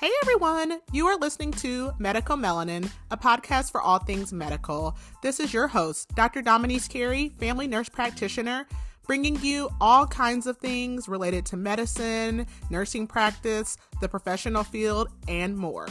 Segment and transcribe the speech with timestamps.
[0.00, 4.96] Hey everyone, you are listening to Medical Melanin, a podcast for all things medical.
[5.20, 6.40] This is your host, Dr.
[6.40, 8.66] Dominique Carey, family nurse practitioner,
[9.06, 15.54] bringing you all kinds of things related to medicine, nursing practice, the professional field, and
[15.54, 15.86] more.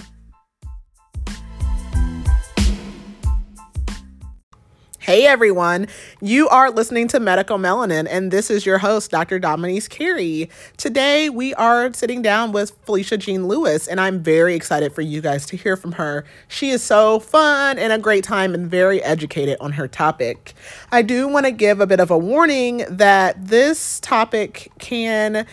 [5.10, 5.88] Hey everyone,
[6.22, 9.40] you are listening to Medical Melanin, and this is your host, Dr.
[9.40, 10.52] Dominique Carey.
[10.78, 15.20] Today we are sitting down with Falisha Jean Lewis, and I'm very excited for you
[15.20, 16.26] guys to hear from her.
[16.48, 20.54] She is so fun and a great time and very educated on her topic.
[20.92, 25.48] I do want to give a bit of a warning that this topic can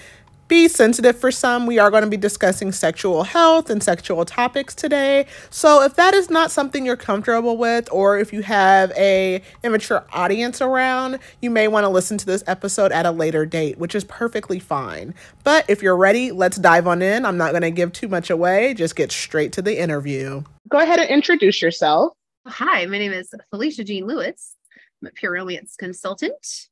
[0.48, 1.66] be sensitive for some.
[1.66, 5.26] We are going to be discussing sexual health and sexual topics today.
[5.50, 10.04] So if that is not something you're comfortable with or if you have a immature
[10.12, 13.94] audience around, you may want to listen to this episode at a later date, which
[13.94, 15.14] is perfectly fine.
[15.44, 17.24] But if you're ready, let's dive on in.
[17.24, 20.42] I'm not going to give too much away, just get straight to the interview.
[20.68, 22.12] Go ahead and introduce yourself.
[22.46, 24.54] Hi, my name is Falisha Jean Lewis.
[25.02, 26.68] I'm a pure romance consultant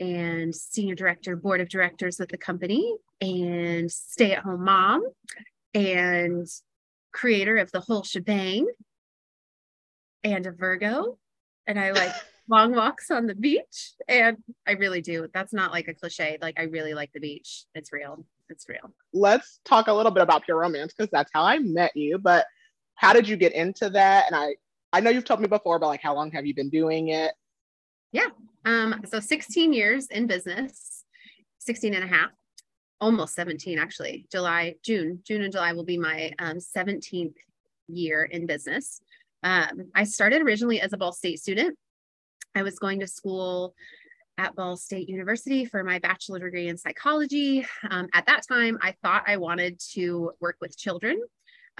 [0.00, 5.04] and senior director, board of directors with the company, and stay at home mom,
[5.74, 6.48] and
[7.12, 8.66] creator of the whole shebang,
[10.24, 11.18] and a Virgo.
[11.66, 12.12] And I like
[12.48, 13.92] long walks on the beach.
[14.08, 15.28] And I really do.
[15.32, 16.38] That's not like a cliche.
[16.40, 17.64] Like, I really like the beach.
[17.74, 18.24] It's real.
[18.48, 18.92] It's real.
[19.12, 22.18] Let's talk a little bit about pure romance because that's how I met you.
[22.18, 22.46] But
[22.96, 24.26] how did you get into that?
[24.26, 24.56] And I,
[24.92, 27.32] I know you've told me before, but like, how long have you been doing it?
[28.12, 28.28] Yeah.
[28.64, 31.04] Um, so 16 years in business,
[31.58, 32.30] 16 and a half,
[33.00, 34.26] almost 17 actually.
[34.30, 37.34] July, June, June and July will be my um, 17th
[37.88, 39.00] year in business.
[39.42, 41.78] Um, I started originally as a Ball State student.
[42.54, 43.74] I was going to school
[44.38, 47.66] at Ball State University for my bachelor degree in psychology.
[47.90, 51.20] Um, at that time, I thought I wanted to work with children.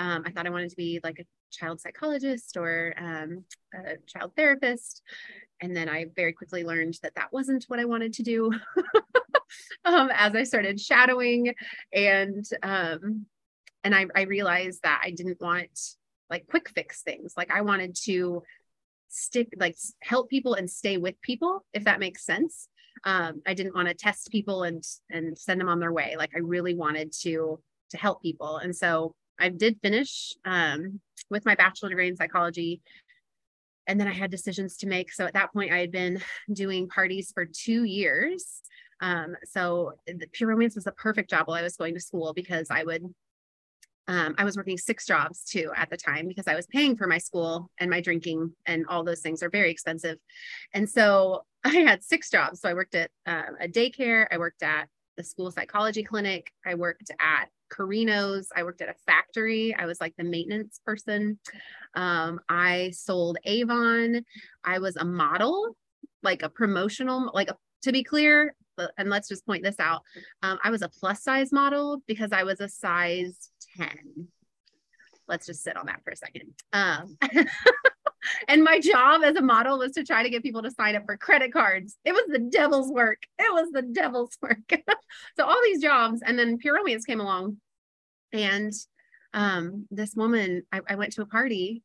[0.01, 4.33] Um, I thought I wanted to be like a child psychologist or um, a child
[4.35, 5.03] therapist.
[5.61, 8.51] And then I very quickly learned that that wasn't what I wanted to do
[9.85, 11.55] um, as I started shadowing.
[11.93, 13.27] And um,
[13.85, 15.79] and I, I realized that I didn't want
[16.31, 17.35] like quick fix things.
[17.37, 18.43] Like I wanted to
[19.09, 22.69] stick, like help people and stay with people, if that makes sense.
[23.05, 26.17] Um, I didn't want to test people and and send them on their way.
[26.17, 27.61] Like I really wanted to
[27.91, 28.57] to help people.
[28.59, 32.81] And so I did finish um, with my bachelor degree in psychology
[33.91, 35.13] and then I had decisions to make.
[35.13, 36.21] So at that point, I had been
[36.53, 38.63] doing parties for two years.
[39.01, 42.33] Um, so the Pure Romance was the perfect job while I was going to school
[42.33, 43.03] because I would,
[44.07, 47.09] um, I was working six jobs too at the time because I was paying for
[47.09, 50.19] my school and my drinking and all those things are very expensive.
[50.73, 52.61] And so I had six jobs.
[52.61, 56.75] So I worked at uh, a daycare, I worked at the school psychology clinic, I
[56.75, 58.49] worked at Carino's.
[58.55, 59.75] I worked at a factory.
[59.75, 61.39] I was like the maintenance person.
[61.95, 64.25] Um, I sold Avon.
[64.65, 65.77] I was a model,
[66.23, 68.55] like a promotional, like a, to be clear,
[68.97, 70.03] and let's just point this out.
[70.43, 73.89] Um, I was a plus size model because I was a size 10.
[75.29, 76.53] Let's just sit on that for a second.
[76.73, 77.17] Um,
[78.49, 81.05] and my job as a model was to try to get people to sign up
[81.07, 81.97] for credit cards.
[82.05, 83.23] It was the devil's work.
[83.39, 84.59] It was the devil's work.
[85.37, 87.59] so all these jobs, and then Pure Romance came along,
[88.33, 88.73] and
[89.33, 91.83] um, this woman, I, I went to a party,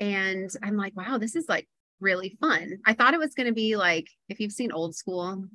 [0.00, 1.68] and I'm like, wow, this is like
[2.00, 2.78] really fun.
[2.86, 5.46] I thought it was going to be like if you've seen Old School,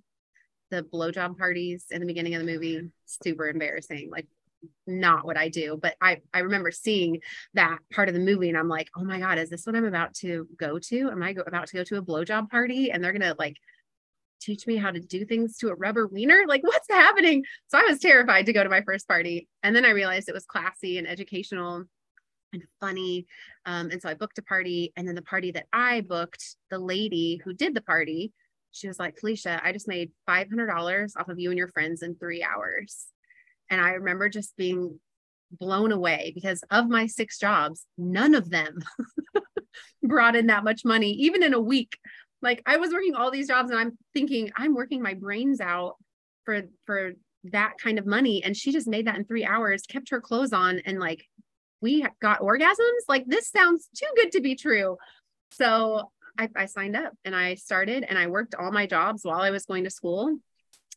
[0.70, 4.10] the blowjob parties in the beginning of the movie, super embarrassing.
[4.12, 4.28] Like
[4.88, 5.78] not what I do.
[5.82, 7.20] But I, I remember seeing
[7.54, 9.86] that part of the movie and I'm like, oh my God, is this what I'm
[9.86, 11.10] about to go to?
[11.10, 13.58] Am I go- about to go to a blowjob party and they're going to like
[14.42, 16.44] teach me how to do things to a rubber wiener?
[16.48, 17.44] Like, what's happening?
[17.68, 19.48] So I was terrified to go to my first party.
[19.64, 21.86] And then I realized it was classy and educational
[22.52, 23.26] and funny.
[23.66, 24.94] Um, and so I booked a party.
[24.96, 28.34] And then the party that I booked, the lady who did the party,
[28.72, 32.16] she was like, Falisha, I just made $500 off of you and your friends in
[32.16, 33.08] three hours.
[33.74, 35.00] And I remember just being
[35.52, 38.80] blown away because of my six jobs, none of them
[40.04, 41.98] brought in that much money, even in a week.
[42.42, 45.96] Like I was working all these jobs and I'm thinking I'm working my brains out
[46.46, 47.14] for for
[47.46, 48.44] that kind of money.
[48.44, 51.26] And she just made that in three hours, kept her clothes on, and like
[51.82, 53.04] we got orgasms.
[53.08, 54.98] Like this sounds too good to be true.
[55.52, 59.42] So I, I signed up and I started and I worked all my jobs while
[59.42, 60.38] I was going to school.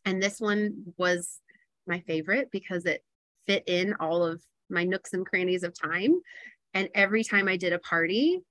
[0.05, 1.39] And this one was
[1.87, 3.03] my favorite because it
[3.47, 6.19] fit in all of my nooks and crannies of time.
[6.73, 8.41] And every time I did a party,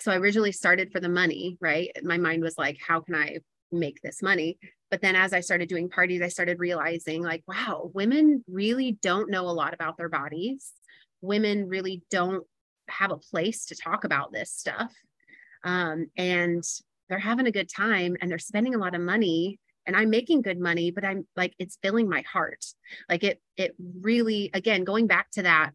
[0.00, 1.90] so I originally started for the money, right?
[2.02, 3.38] My mind was like, how can I
[3.72, 4.58] make this money.
[4.90, 9.30] But then as I started doing parties, I started realizing like, wow, women really don't
[9.30, 10.72] know a lot about their bodies.
[11.20, 12.44] Women really don't
[12.88, 14.92] have a place to talk about this stuff.
[15.64, 16.62] Um, and
[17.08, 20.42] they're having a good time and they're spending a lot of money and I'm making
[20.42, 22.64] good money, but I'm like, it's filling my heart.
[23.08, 25.72] Like it, it really, again, going back to that,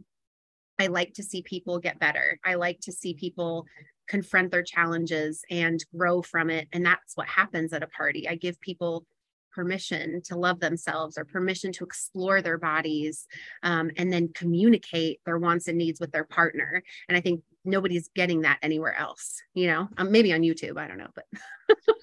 [0.79, 2.39] I like to see people get better.
[2.43, 3.65] I like to see people
[4.07, 6.67] confront their challenges and grow from it.
[6.73, 8.27] And that's what happens at a party.
[8.27, 9.05] I give people
[9.53, 13.27] permission to love themselves or permission to explore their bodies
[13.63, 16.83] um, and then communicate their wants and needs with their partner.
[17.07, 20.87] And I think nobody's getting that anywhere else, you know, um, maybe on YouTube, I
[20.87, 21.25] don't know, but.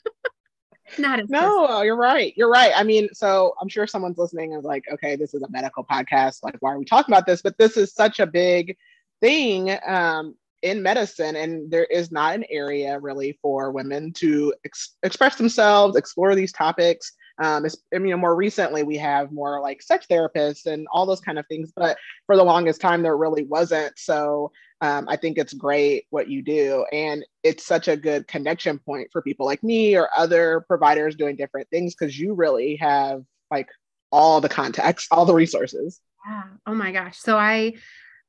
[0.96, 2.32] Not as no, you're right.
[2.37, 2.73] You're right.
[2.75, 6.43] I mean, so I'm sure someone's listening is like, okay, this is a medical podcast.
[6.43, 7.43] Like, why are we talking about this?
[7.43, 8.76] But this is such a big
[9.20, 14.96] thing um, in medicine, and there is not an area really for women to ex-
[15.02, 17.12] express themselves, explore these topics.
[17.41, 21.38] Um, I mean, more recently we have more like sex therapists and all those kind
[21.38, 21.96] of things, but
[22.26, 23.96] for the longest time there really wasn't.
[23.96, 24.50] So
[24.81, 29.09] um, I think it's great what you do, and it's such a good connection point
[29.11, 33.69] for people like me or other providers doing different things because you really have like
[34.13, 36.01] all the context, all the resources.
[36.27, 36.45] Yeah.
[36.67, 37.19] Oh my gosh.
[37.19, 37.75] So I,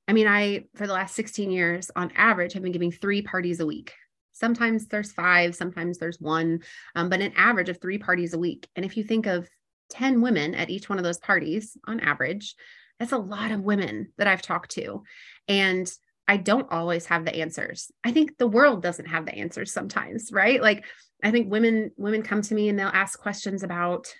[0.07, 3.59] I mean, I for the last 16 years, on average, have been giving three parties
[3.59, 3.93] a week.
[4.31, 6.61] Sometimes there's five, sometimes there's one,
[6.95, 8.67] um, but an average of three parties a week.
[8.75, 9.49] And if you think of
[9.89, 12.55] 10 women at each one of those parties on average,
[12.99, 15.03] that's a lot of women that I've talked to.
[15.47, 15.91] And
[16.29, 17.91] I don't always have the answers.
[18.03, 20.61] I think the world doesn't have the answers sometimes, right?
[20.61, 20.85] Like
[21.23, 24.13] I think women women come to me and they'll ask questions about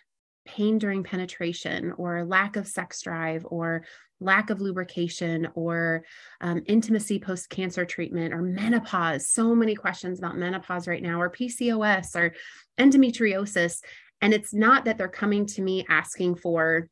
[0.44, 3.86] pain during penetration or lack of sex drive or
[4.20, 6.04] lack of lubrication or
[6.42, 9.30] um, intimacy post cancer treatment or menopause.
[9.30, 12.34] So many questions about menopause right now, or PCOS or
[12.80, 13.82] endometriosis.
[14.20, 16.90] And it's not that they're coming to me asking for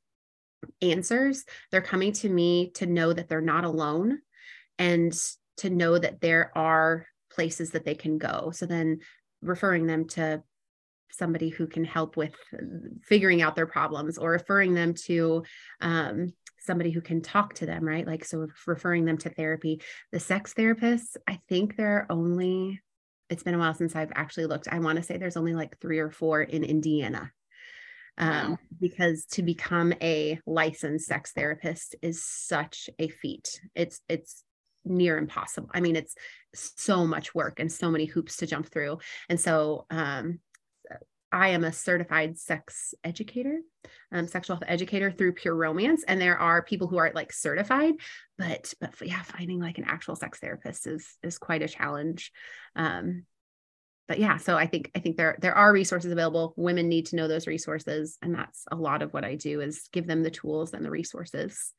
[0.79, 4.19] answers, they're coming to me to know that they're not alone
[4.79, 5.13] and
[5.57, 8.51] to know that there are places that they can go.
[8.53, 8.99] So then
[9.41, 10.43] referring them to
[11.11, 12.35] somebody who can help with
[13.03, 15.43] figuring out their problems or referring them to
[15.81, 18.05] um, somebody who can talk to them, right?
[18.05, 19.81] Like, so referring them to therapy.
[20.11, 22.81] The sex therapists, I think there are only,
[23.29, 24.67] it's been a while since I've actually looked.
[24.67, 27.31] I want to say there's only like three or four in Indiana.
[28.19, 28.57] Um, wow.
[28.81, 33.61] because to become a licensed sex therapist is such a feat.
[33.75, 34.43] It's it's
[34.89, 35.69] near impossible.
[35.73, 36.15] I mean, it's
[36.53, 38.99] so much work and so many hoops to jump through.
[39.29, 40.39] And so um,
[41.31, 43.59] I am a certified sex educator,
[44.11, 47.95] um, sexual health educator through Pure Romance, and there are people who are like certified,
[48.37, 52.31] but but yeah, finding like an actual sex therapist is is quite a challenge.
[52.75, 53.25] Um,
[54.07, 56.53] but yeah, so I think I think there there are resources available.
[56.55, 59.89] Women need to know those resources, and that's a lot of what I do is
[59.91, 61.73] give them the tools and the resources.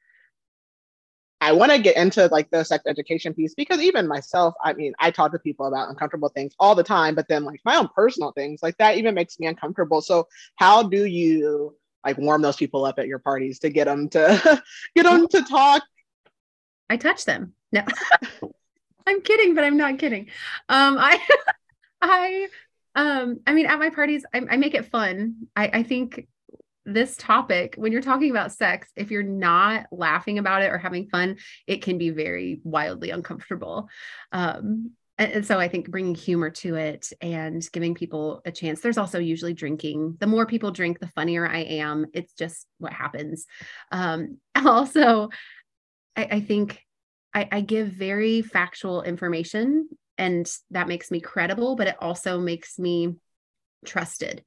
[1.48, 4.92] I want to get into like the sex education piece because even myself, I mean,
[5.00, 7.88] I talk to people about uncomfortable things all the time, but then like my own
[7.88, 10.02] personal things, like that even makes me uncomfortable.
[10.02, 11.74] So how do you
[12.04, 14.62] like warm those people up at your parties to get them to
[14.94, 15.82] get them to talk?
[16.90, 17.54] I touch them.
[17.72, 17.82] No.
[19.06, 20.26] I'm kidding, but I'm not kidding.
[20.68, 21.18] Um, I
[22.02, 22.48] I
[22.94, 25.48] um I mean at my parties I, I make it fun.
[25.56, 26.28] I, I think
[26.88, 31.08] this topic, when you're talking about sex, if you're not laughing about it or having
[31.08, 33.88] fun, it can be very wildly uncomfortable.
[34.32, 38.80] Um, and, so I think bringing humor to it and giving people a chance.
[38.80, 40.16] There's also usually drinking.
[40.18, 42.06] The more people drink, the funnier I am.
[42.14, 43.46] It's just what happens.
[43.92, 45.28] Um, also,
[46.16, 46.80] I, I think
[47.34, 52.78] I, I give very factual information, and that makes me credible, but it also makes
[52.78, 53.16] me
[53.84, 54.44] trusted.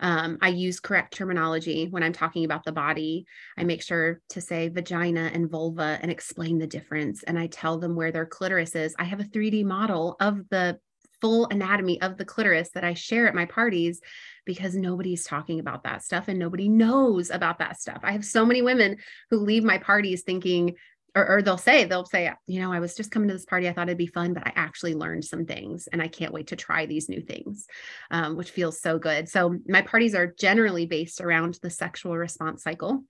[0.00, 3.26] Um, I use correct terminology when I'm talking about the body.
[3.56, 7.22] I make sure to say vagina and vulva and explain the difference.
[7.22, 8.94] And I tell them where their clitoris is.
[8.98, 10.78] I have a 3D model of the
[11.20, 14.00] full anatomy of the clitoris that I share at my parties
[14.44, 18.00] because nobody's talking about that stuff and nobody knows about that stuff.
[18.02, 18.98] I have so many women
[19.30, 20.76] who leave my parties thinking,
[21.14, 23.68] or, or they'll say they'll say you know i was just coming to this party
[23.68, 26.48] i thought it'd be fun but i actually learned some things and i can't wait
[26.48, 27.66] to try these new things
[28.10, 32.62] um, which feels so good so my parties are generally based around the sexual response
[32.62, 33.04] cycle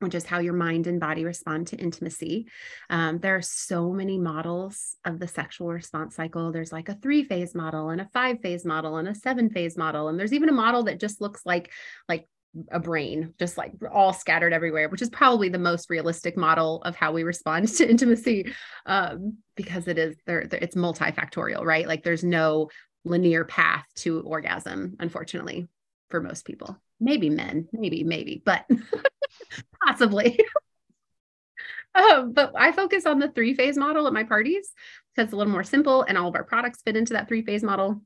[0.00, 2.48] which is how your mind and body respond to intimacy.
[2.88, 6.50] Um, there are so many models of the sexual response cycle.
[6.50, 9.76] There's like a three phase model and a five phase model and a seven phase
[9.76, 10.08] model.
[10.08, 11.70] And there's even a model that just looks like,
[12.08, 12.26] like
[12.72, 16.96] a brain just like all scattered everywhere which is probably the most realistic model of
[16.96, 18.52] how we respond to intimacy
[18.86, 22.68] um, because it is there it's multifactorial right like there's no
[23.04, 25.68] linear path to orgasm unfortunately
[26.10, 26.76] for most people.
[26.98, 28.66] Maybe men, maybe, maybe, but
[29.86, 30.38] possibly.
[31.94, 34.72] um, but I focus on the three phase model at my parties
[35.14, 37.42] because it's a little more simple and all of our products fit into that three
[37.42, 38.02] phase model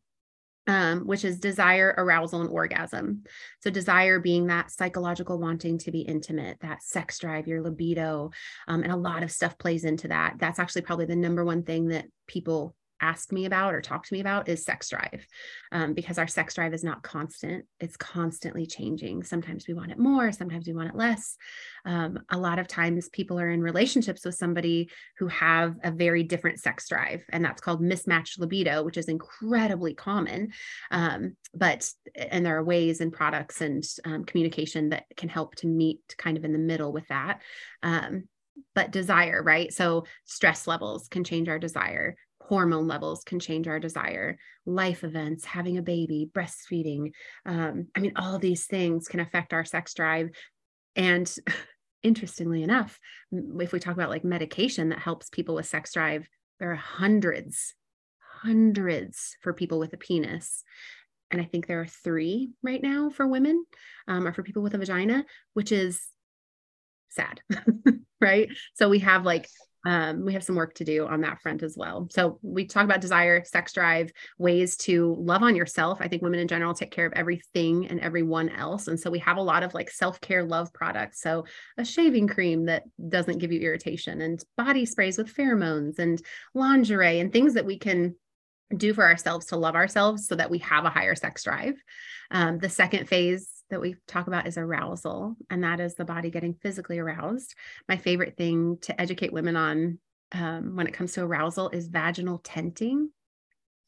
[0.66, 3.24] um, which is desire, arousal, and orgasm.
[3.60, 8.30] So, desire being that psychological wanting to be intimate, that sex drive, your libido,
[8.68, 10.34] um, and a lot of stuff plays into that.
[10.38, 14.14] That's actually probably the number one thing that people ask me about or talk to
[14.14, 15.26] me about is sex drive
[15.72, 19.22] um, because our sex drive is not constant it's constantly changing.
[19.22, 21.36] Sometimes we want it more sometimes we want it less.
[21.84, 26.22] Um, a lot of times people are in relationships with somebody who have a very
[26.22, 30.52] different sex drive and that's called mismatched libido which is incredibly common.
[30.90, 35.66] Um, but and there are ways and products and um, communication that can help to
[35.66, 37.40] meet kind of in the middle with that.
[37.82, 38.24] Um,
[38.74, 39.72] but desire, right?
[39.72, 42.16] So stress levels can change our desire
[42.48, 44.38] hormone levels can change our desire.
[44.66, 47.12] Life events having a baby breastfeeding
[47.46, 50.30] um, i mean all these things can affect our sex drive.
[50.96, 51.32] And
[52.02, 52.98] interestingly enough
[53.32, 56.28] if we talk about like medication that helps people with sex drive
[56.60, 57.72] there are hundreds
[58.42, 60.64] hundreds for people with a penis.
[61.30, 63.64] And i think there are three right now for women
[64.06, 65.24] um, or for people with a vagina
[65.54, 66.02] which is
[67.08, 67.40] sad
[68.24, 68.48] right?
[68.74, 69.48] So we have like
[69.84, 72.08] um, we have some work to do on that front as well.
[72.10, 75.98] So we talk about desire, sex drive, ways to love on yourself.
[76.00, 78.88] I think women in general take care of everything and everyone else.
[78.88, 81.20] And so we have a lot of like self-care love products.
[81.20, 81.44] So
[81.76, 86.20] a shaving cream that doesn't give you irritation and body sprays with pheromones and
[86.54, 88.14] lingerie and things that we can
[88.74, 91.74] do for ourselves to love ourselves so that we have a higher sex drive.
[92.30, 96.30] Um, the second phase that we talk about is arousal, and that is the body
[96.30, 97.54] getting physically aroused.
[97.88, 99.98] My favorite thing to educate women on
[100.32, 103.10] um, when it comes to arousal is vaginal tenting.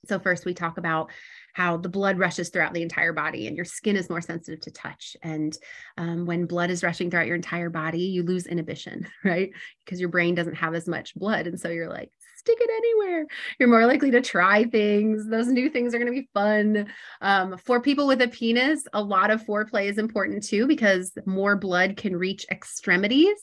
[0.06, 1.10] So, first, we talk about
[1.52, 4.70] how the blood rushes throughout the entire body and your skin is more sensitive to
[4.70, 5.16] touch.
[5.22, 5.56] And
[5.98, 9.50] um, when blood is rushing throughout your entire body, you lose inhibition, right?
[9.84, 11.46] Because your brain doesn't have as much blood.
[11.46, 12.12] And so you're like,
[12.46, 13.26] stick it anywhere.
[13.58, 15.28] You're more likely to try things.
[15.28, 16.86] Those new things are going to be fun.
[17.20, 21.56] Um, for people with a penis, a lot of foreplay is important too because more
[21.56, 23.38] blood can reach extremities.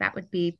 [0.00, 0.58] That would be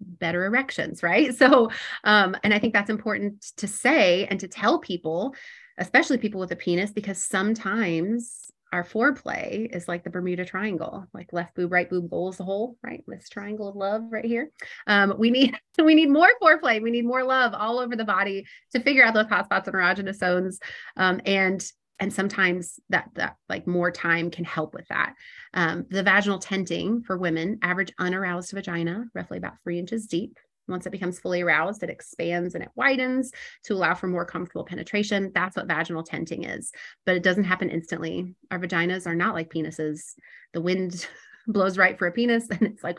[0.00, 1.34] better erections, right?
[1.44, 1.70] So,
[2.04, 5.34] um, and I think that's important to say and to tell people,
[5.76, 11.32] especially people with a penis, because sometimes our foreplay is like the Bermuda Triangle, like
[11.32, 13.04] left boob, right boob, goal is the whole, right?
[13.06, 14.50] This triangle of love right here.
[14.88, 16.82] Um, we need we need more foreplay.
[16.82, 20.16] We need more love all over the body to figure out those hotspots and erogenous
[20.16, 20.58] zones.
[20.96, 21.64] Um, and
[22.00, 25.14] and sometimes that that like more time can help with that.
[25.54, 30.36] Um, the vaginal tenting for women, average unaroused vagina, roughly about three inches deep.
[30.68, 33.32] Once it becomes fully aroused, it expands and it widens
[33.64, 35.30] to allow for more comfortable penetration.
[35.34, 36.72] That's what vaginal tenting is,
[37.04, 38.34] but it doesn't happen instantly.
[38.50, 40.14] Our vaginas are not like penises.
[40.52, 41.06] The wind
[41.46, 42.98] blows right for a penis and it's like,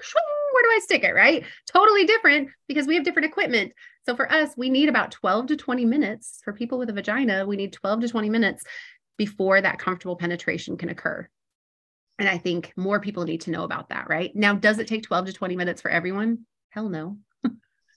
[0.55, 1.13] where do I stick it?
[1.13, 1.43] Right?
[1.67, 3.73] Totally different because we have different equipment.
[4.05, 6.39] So for us, we need about 12 to 20 minutes.
[6.43, 8.63] For people with a vagina, we need 12 to 20 minutes
[9.17, 11.27] before that comfortable penetration can occur.
[12.19, 14.33] And I think more people need to know about that, right?
[14.35, 16.45] Now, does it take 12 to 20 minutes for everyone?
[16.69, 17.17] Hell no.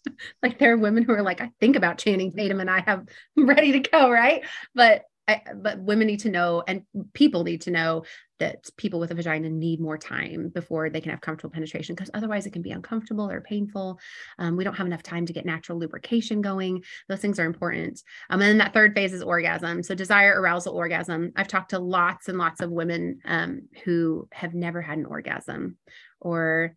[0.42, 3.06] like there are women who are like, I think about Channing Tatum and I have
[3.36, 4.44] ready to go, right?
[4.74, 8.04] But I, but women need to know and people need to know
[8.38, 12.10] that people with a vagina need more time before they can have comfortable penetration because
[12.14, 13.98] otherwise it can be uncomfortable or painful.
[14.38, 16.82] Um, we don't have enough time to get natural lubrication going.
[17.08, 18.02] Those things are important.
[18.30, 19.82] Um, and then that third phase is orgasm.
[19.82, 21.32] So desire, arousal, orgasm.
[21.36, 25.76] I've talked to lots and lots of women um, who have never had an orgasm
[26.20, 26.74] or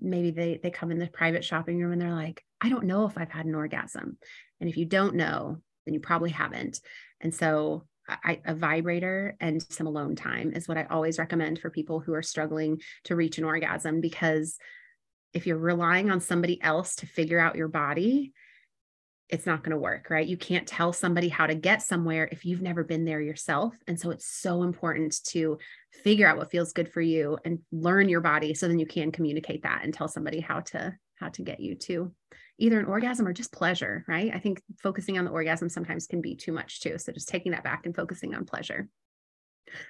[0.00, 3.06] maybe they they come in the private shopping room and they're like i don't know
[3.06, 4.16] if i've had an orgasm
[4.60, 6.80] and if you don't know then you probably haven't
[7.20, 11.70] and so I, a vibrator and some alone time is what i always recommend for
[11.70, 14.56] people who are struggling to reach an orgasm because
[15.32, 18.32] if you're relying on somebody else to figure out your body
[19.30, 20.26] it's not going to work, right?
[20.26, 23.74] You can't tell somebody how to get somewhere if you've never been there yourself.
[23.86, 25.58] And so it's so important to
[26.02, 29.12] figure out what feels good for you and learn your body so then you can
[29.12, 32.10] communicate that and tell somebody how to how to get you to
[32.60, 34.30] either an orgasm or just pleasure, right?
[34.34, 36.98] I think focusing on the orgasm sometimes can be too much too.
[36.98, 38.88] So just taking that back and focusing on pleasure.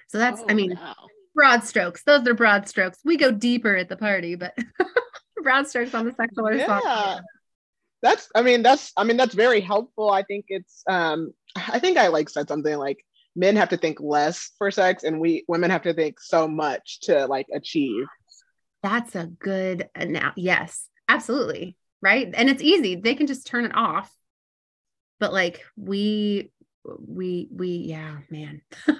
[0.07, 0.95] So that's, oh, I mean, wow.
[1.35, 2.03] broad strokes.
[2.03, 2.99] Those are broad strokes.
[3.03, 4.57] We go deeper at the party, but
[5.43, 7.19] broad strokes on the sexual yeah
[8.01, 11.97] that's i mean that's i mean that's very helpful i think it's um i think
[11.97, 13.03] i like said something like
[13.35, 16.99] men have to think less for sex and we women have to think so much
[17.01, 18.05] to like achieve
[18.83, 23.75] that's a good now yes absolutely right and it's easy they can just turn it
[23.75, 24.11] off
[25.19, 26.51] but like we
[26.83, 28.61] we we yeah man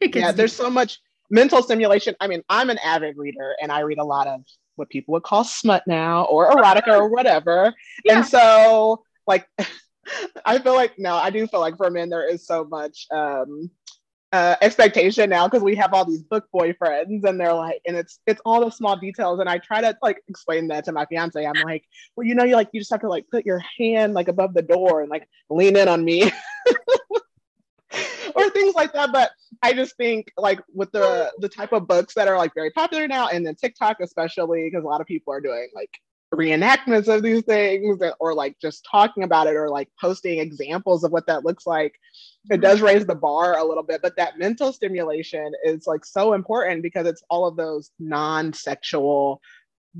[0.00, 2.14] yeah, there's so much mental stimulation.
[2.20, 4.42] I mean, I'm an avid reader and I read a lot of
[4.76, 7.74] what people would call smut now or erotica or whatever.
[8.04, 8.18] Yeah.
[8.18, 9.46] And so, like,
[10.44, 13.70] I feel like no, I do feel like for men there is so much um
[14.32, 18.20] uh, expectation now because we have all these book boyfriends and they're like and it's
[18.26, 19.40] it's all the small details.
[19.40, 21.44] And i try to like explain that to my fiance.
[21.44, 21.84] I'm like
[22.16, 24.54] well you know you like you just have to like put your hand like above
[24.54, 26.30] the door and like lean in on me.
[28.36, 29.10] Or things like that.
[29.12, 29.32] But
[29.62, 33.06] i just think like with the the type of books that are like very popular
[33.06, 35.90] now and then tiktok especially because a lot of people are doing like
[36.34, 41.10] reenactments of these things or like just talking about it or like posting examples of
[41.10, 41.98] what that looks like
[42.50, 46.32] it does raise the bar a little bit but that mental stimulation is like so
[46.32, 49.40] important because it's all of those non-sexual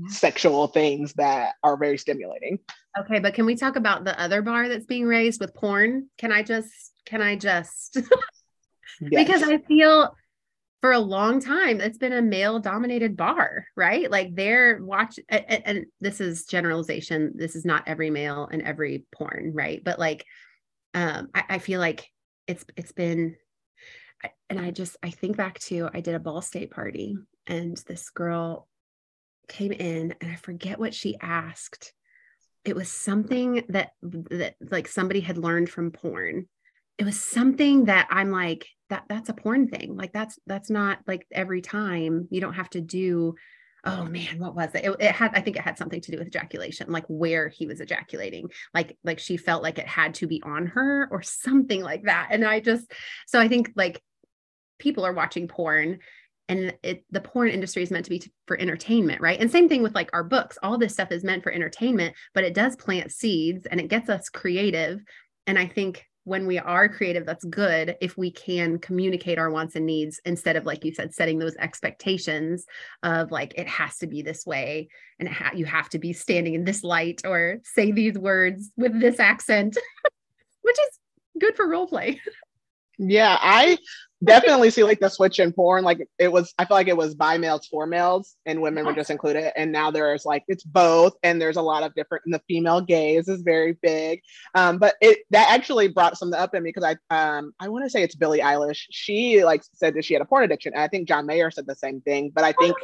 [0.07, 2.59] sexual things that are very stimulating.
[2.99, 6.09] Okay but can we talk about the other bar that's being raised with porn?
[6.17, 7.97] Can i just can i just?
[8.99, 9.25] Yes.
[9.25, 10.15] because i feel
[10.81, 14.11] for a long time it's been a male dominated bar right?
[14.11, 19.05] Like they're watch and, and, this is generalization this is not every male and every
[19.15, 19.81] porn right?
[19.83, 20.25] But like
[20.93, 22.11] um I, I feel like
[22.51, 23.35] it's it's been
[24.49, 27.17] and i just i think back to i did a ball state party
[27.47, 28.67] and this girl
[29.47, 31.93] came in and i forget what she asked.
[32.63, 36.47] It was something that that like somebody had learned from porn.
[36.97, 39.95] It was something that i'm like that that's a porn thing.
[39.95, 43.35] Like that's that's not like every time you don't have to do
[43.83, 44.85] oh man what was it?
[44.85, 44.95] it?
[44.99, 47.81] it had i think it had something to do with ejaculation like where he was
[47.81, 52.03] ejaculating like like she felt like it had to be on her or something like
[52.03, 52.91] that and i just
[53.27, 54.01] so i think like
[54.79, 55.99] people are watching porn
[56.49, 59.69] and it the porn industry is meant to be t- for entertainment right and same
[59.69, 62.75] thing with like our books all this stuff is meant for entertainment but it does
[62.75, 65.01] plant seeds and it gets us creative
[65.47, 69.75] and i think when we are creative that's good if we can communicate our wants
[69.75, 72.65] and needs instead of like you said setting those expectations
[73.03, 74.87] of like it has to be this way
[75.19, 78.99] and ha- you have to be standing in this light or say these words with
[78.99, 79.77] this accent
[80.61, 80.99] which is
[81.39, 82.21] good for role play.
[82.99, 83.77] Yeah i
[84.23, 85.83] definitely see like the switch in porn.
[85.83, 88.93] Like it was, I feel like it was by males for males, and women were
[88.93, 89.51] just included.
[89.59, 92.23] And now there's like it's both, and there's a lot of different.
[92.25, 94.21] And the female gaze is very big.
[94.55, 97.85] Um, but it that actually brought something up in me because I um I want
[97.85, 98.85] to say it's Billie Eilish.
[98.91, 101.67] She like said that she had a porn addiction, and I think John Mayer said
[101.67, 102.31] the same thing.
[102.33, 102.75] But I think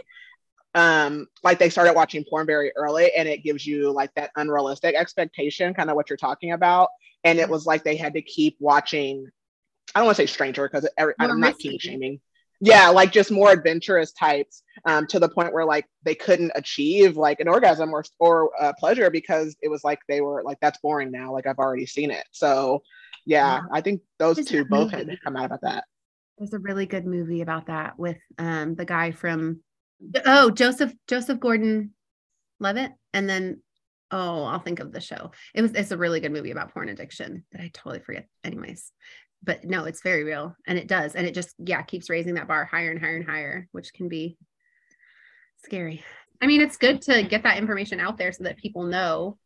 [0.75, 4.95] um like they started watching porn very early and it gives you like that unrealistic
[4.95, 6.89] expectation kind of what you're talking about
[7.23, 9.27] and it was like they had to keep watching
[9.95, 12.19] I don't want to say stranger because I'm not kink shaming.
[12.59, 17.15] Yeah, like just more adventurous types um, to the point where like they couldn't achieve
[17.15, 20.79] like an orgasm or or uh, pleasure because it was like they were like that's
[20.79, 21.31] boring now.
[21.31, 22.25] Like I've already seen it.
[22.31, 22.81] So
[23.25, 23.61] yeah, yeah.
[23.71, 25.83] I think those two both had come out about that.
[26.37, 29.61] There's a really good movie about that with um, the guy from
[30.25, 31.93] oh Joseph Joseph Gordon
[32.59, 33.61] Levitt, and then
[34.09, 35.31] oh I'll think of the show.
[35.53, 38.27] It was it's a really good movie about porn addiction that I totally forget.
[38.43, 38.91] Anyways,
[39.43, 41.15] but no, it's very real and it does.
[41.15, 44.09] And it just, yeah, keeps raising that bar higher and higher and higher, which can
[44.09, 44.37] be
[45.63, 46.03] scary.
[46.41, 49.37] I mean, it's good to get that information out there so that people know.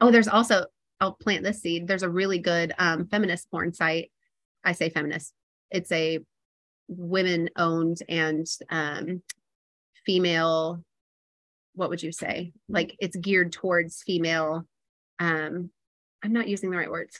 [0.00, 0.66] Oh, there's also,
[1.00, 1.86] I'll plant this seed.
[1.86, 4.10] There's a really good um, feminist porn site.
[4.64, 5.32] I say feminist,
[5.70, 6.20] it's a
[6.88, 9.22] women owned and um,
[10.06, 10.84] female,
[11.74, 12.52] what would you say?
[12.68, 14.66] Like it's geared towards female.
[15.18, 15.70] Um,
[16.22, 17.18] I'm not using the right words.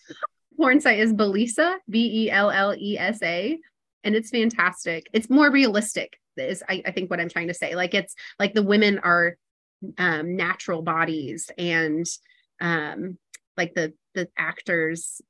[0.56, 3.58] Porn site is Bellesa, B E L L E S A,
[4.04, 5.08] and it's fantastic.
[5.12, 7.74] It's more realistic, is I, I think what I'm trying to say.
[7.74, 9.36] Like it's like the women are
[9.98, 12.06] um, natural bodies and
[12.60, 13.18] um,
[13.56, 15.20] like the the actors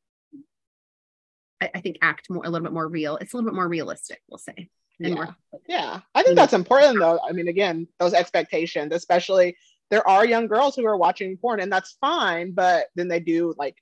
[1.61, 3.16] I, I, think act more a little bit more real.
[3.16, 4.68] It's a little bit more realistic, we'll say.
[4.98, 5.14] Yeah.
[5.14, 5.37] More,
[5.68, 6.00] yeah.
[6.14, 7.20] I think that's important though.
[7.26, 9.56] I mean, again, those expectations, especially
[9.90, 13.54] there are young girls who are watching porn and that's fine, but then they do
[13.56, 13.76] like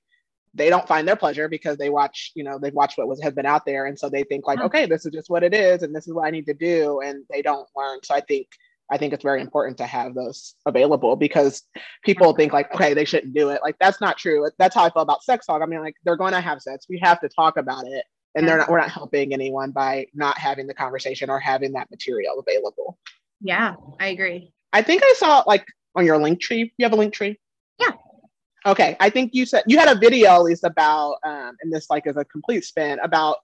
[0.53, 3.33] they don't find their pleasure because they watch, you know, they've watched what was has
[3.33, 4.65] been out there, and so they think like, mm-hmm.
[4.67, 7.01] okay, this is just what it is, and this is what I need to do,
[7.01, 7.99] and they don't learn.
[8.03, 8.47] So I think
[8.91, 11.63] I think it's very important to have those available because
[12.03, 12.37] people mm-hmm.
[12.37, 13.61] think like, okay, they shouldn't do it.
[13.63, 14.49] Like that's not true.
[14.57, 15.61] That's how I feel about sex talk.
[15.61, 16.85] I mean, like they're going to have sex.
[16.89, 18.03] We have to talk about it,
[18.35, 18.69] and they're not.
[18.69, 22.97] We're not helping anyone by not having the conversation or having that material available.
[23.39, 24.51] Yeah, I agree.
[24.73, 26.73] I think I saw like on your link tree.
[26.77, 27.39] You have a link tree.
[27.79, 27.91] Yeah.
[28.65, 31.89] Okay, I think you said you had a video at least about, um, and this
[31.89, 33.37] like is a complete spin about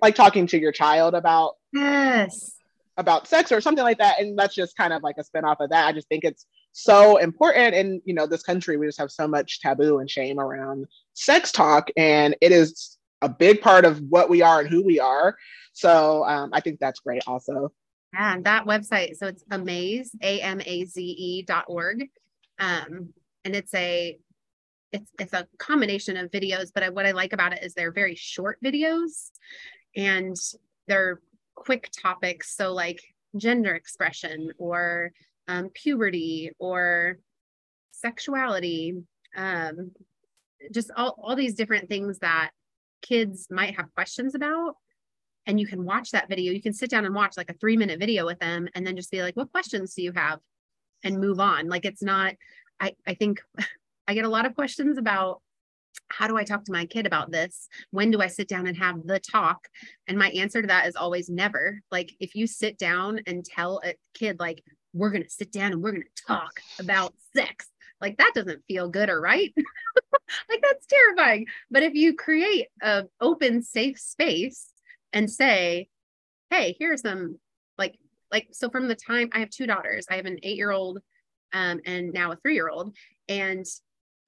[0.00, 2.56] like talking to your child about yes
[2.96, 5.60] about sex or something like that, and that's just kind of like a spin off
[5.60, 5.86] of that.
[5.86, 9.28] I just think it's so important, in you know this country we just have so
[9.28, 14.28] much taboo and shame around sex talk, and it is a big part of what
[14.28, 15.36] we are and who we are.
[15.72, 17.72] So um, I think that's great also.
[18.12, 19.16] Yeah, that website.
[19.16, 22.08] So it's amaze, A-M-A-Z-E dot org.
[22.60, 23.12] Um,
[23.44, 24.18] and it's a
[24.94, 27.92] it's it's a combination of videos, but I, what I like about it is they're
[27.92, 29.30] very short videos
[29.96, 30.36] and
[30.86, 31.20] they're
[31.54, 32.56] quick topics.
[32.56, 33.00] So like
[33.36, 35.12] gender expression or
[35.48, 37.18] um, puberty or
[37.90, 39.02] sexuality,
[39.36, 39.90] um,
[40.72, 42.50] just all, all these different things that
[43.02, 44.76] kids might have questions about.
[45.46, 46.52] And you can watch that video.
[46.52, 48.96] You can sit down and watch like a three minute video with them and then
[48.96, 50.40] just be like what questions do you have?
[51.04, 51.68] and move on.
[51.68, 52.34] Like it's not
[52.80, 53.40] i i think
[54.08, 55.40] i get a lot of questions about
[56.08, 57.68] how do i talk to my kid about this?
[57.90, 59.68] When do i sit down and have the talk?
[60.08, 61.80] And my answer to that is always never.
[61.90, 64.62] Like if you sit down and tell a kid like
[64.92, 67.66] we're going to sit down and we're going to talk about sex
[68.00, 69.54] like that doesn't feel good or right.
[70.48, 71.46] Like that's terrifying.
[71.70, 74.68] But if you create an open safe space
[75.12, 75.88] and say
[76.50, 77.38] hey here's some
[77.78, 77.98] like
[78.32, 80.06] like so from the time i have two daughters.
[80.10, 81.00] I have an eight year old
[81.52, 82.96] um, and now a three year old
[83.28, 83.66] and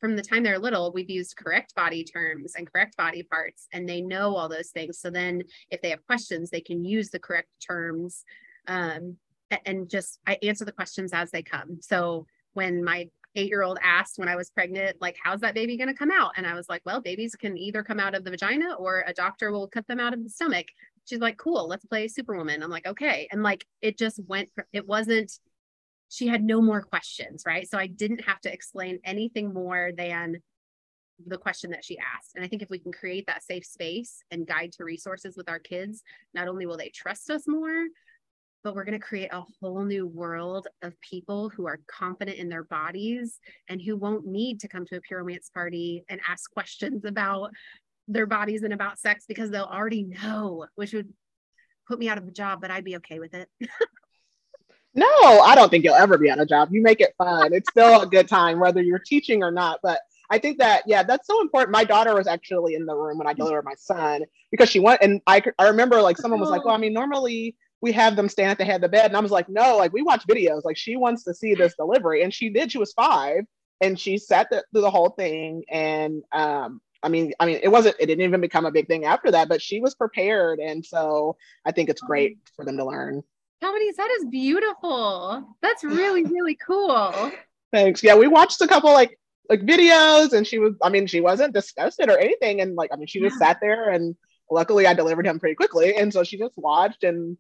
[0.00, 3.88] from the time they're little we've used correct body terms and correct body parts and
[3.88, 7.18] they know all those things so then if they have questions they can use the
[7.18, 8.24] correct terms
[8.68, 9.16] um,
[9.64, 13.78] and just i answer the questions as they come so when my eight year old
[13.82, 16.32] asked when I was pregnant, like, how's that baby going to come out?
[16.36, 19.12] And I was like, well, babies can either come out of the vagina or a
[19.12, 20.66] doctor will cut them out of the stomach.
[21.04, 22.62] She's like, cool, let's play Superwoman.
[22.62, 23.28] I'm like, okay.
[23.30, 25.38] And like, it just went, it wasn't,
[26.08, 27.68] she had no more questions, right?
[27.68, 30.40] So I didn't have to explain anything more than
[31.26, 32.32] the question that she asked.
[32.34, 35.48] And I think if we can create that safe space and guide to resources with
[35.48, 36.02] our kids,
[36.34, 37.86] not only will they trust us more,
[38.62, 42.48] but we're going to create a whole new world of people who are confident in
[42.48, 43.38] their bodies
[43.68, 47.50] and who won't need to come to a pure romance party and ask questions about
[48.08, 51.12] their bodies and about sex because they'll already know, which would
[51.86, 53.48] put me out of a job, but I'd be okay with it.
[54.96, 55.06] no,
[55.40, 56.70] I don't think you'll ever be out of a job.
[56.72, 57.52] You make it fun.
[57.52, 59.80] It's still a good time, whether you're teaching or not.
[59.82, 61.70] But I think that yeah, that's so important.
[61.70, 65.02] My daughter was actually in the room when I delivered my son because she went
[65.02, 68.28] and I I remember like someone was like, well, I mean, normally we have them
[68.28, 69.06] stand at the head of the bed.
[69.06, 70.64] And I was like, no, like we watch videos.
[70.64, 72.22] Like she wants to see this delivery.
[72.22, 72.72] And she did.
[72.72, 73.44] She was five
[73.80, 75.62] and she sat the, through the whole thing.
[75.70, 79.04] And um, I mean, I mean, it wasn't, it didn't even become a big thing
[79.04, 80.58] after that, but she was prepared.
[80.58, 83.22] And so I think it's great for them to learn.
[83.62, 85.56] Melody, that is beautiful.
[85.62, 87.32] That's really, really cool.
[87.72, 88.02] Thanks.
[88.02, 91.54] Yeah, we watched a couple like like videos and she was, I mean, she wasn't
[91.54, 92.60] disgusted or anything.
[92.60, 94.16] And like, I mean, she just sat there and
[94.50, 95.94] luckily I delivered him pretty quickly.
[95.96, 97.36] And so she just watched and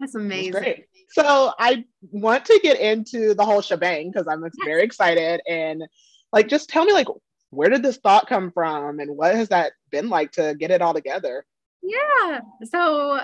[0.00, 0.82] that's amazing.
[1.10, 5.84] So I want to get into the whole shebang because I'm very excited and
[6.32, 7.06] like just tell me like
[7.50, 10.82] where did this thought come from and what has that been like to get it
[10.82, 11.46] all together?
[11.82, 12.40] Yeah.
[12.64, 13.20] So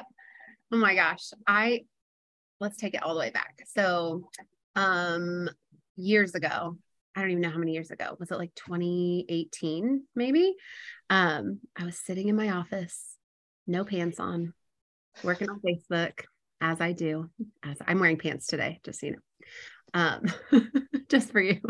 [0.73, 1.85] oh my gosh, I
[2.61, 3.63] let's take it all the way back.
[3.75, 4.29] So
[4.77, 5.49] um
[5.97, 6.77] years ago,
[7.17, 8.17] I don't even know how many years ago.
[8.19, 10.55] Was it like 2018 maybe?
[11.09, 13.17] Um I was sitting in my office,
[13.67, 14.55] no pants on,
[15.23, 16.25] working on Facebook
[16.61, 17.31] as I do,
[17.63, 19.19] as I'm wearing pants today, just so you know,
[19.95, 20.27] um,
[21.09, 21.61] just for you.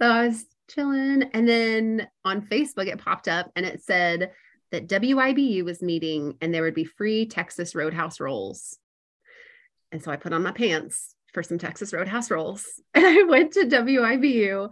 [0.00, 4.32] So I was chilling, and then on Facebook it popped up and it said
[4.72, 8.78] that WIBU was meeting and there would be free Texas Roadhouse rolls.
[9.94, 13.52] And so I put on my pants for some Texas Roadhouse rolls, and I went
[13.52, 14.68] to WIBU,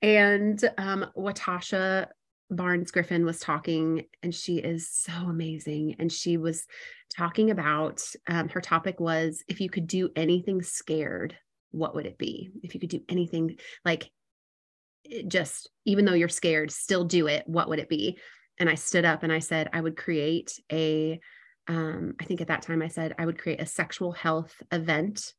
[0.00, 2.08] and um, Watasha
[2.50, 5.96] Barnes Griffin was talking, and she is so amazing.
[5.98, 6.66] And she was
[7.14, 11.36] talking about um, her topic was if you could do anything scared,
[11.70, 12.48] what would it be?
[12.62, 14.10] If you could do anything like
[15.28, 18.16] just, even though you're scared, still do it, what would it be?
[18.58, 21.20] And I stood up and I said, I would create a,
[21.66, 25.32] um, I think at that time I said, I would create a sexual health event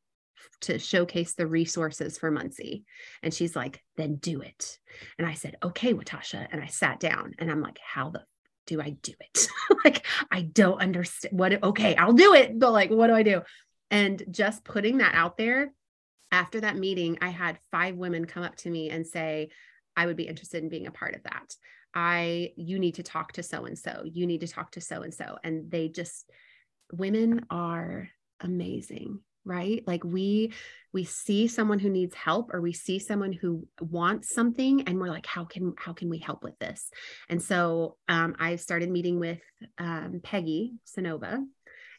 [0.62, 2.86] to showcase the resources for Muncie.
[3.22, 4.78] And she's like, then do it.
[5.18, 6.48] And I said, okay, Watasha.
[6.52, 8.24] And I sat down and I'm like, how the
[8.68, 9.48] do I do it?
[9.86, 12.58] like, I don't understand what, okay, I'll do it.
[12.58, 13.42] But like, what do I do?
[13.92, 15.72] And just putting that out there
[16.32, 19.50] after that meeting, I had five women come up to me and say,
[19.96, 21.54] I would be interested in being a part of that.
[21.96, 24.04] I, you need to talk to so and so.
[24.04, 25.38] You need to talk to so and so.
[25.44, 26.30] And they just,
[26.92, 28.10] women are
[28.42, 30.52] amazing right like we
[30.92, 35.10] we see someone who needs help or we see someone who wants something and we're
[35.10, 36.90] like how can how can we help with this
[37.30, 39.40] and so um, i started meeting with
[39.78, 41.44] um, peggy sonova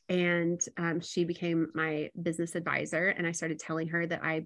[0.08, 4.42] and um, she became my business advisor and i started telling her that i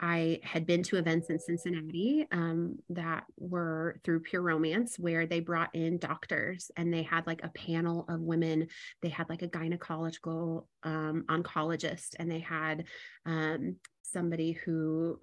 [0.00, 5.40] I had been to events in Cincinnati um, that were through Pure Romance, where they
[5.40, 8.68] brought in doctors and they had like a panel of women.
[9.02, 12.84] They had like a gynecological um, oncologist and they had
[13.26, 15.18] um, somebody who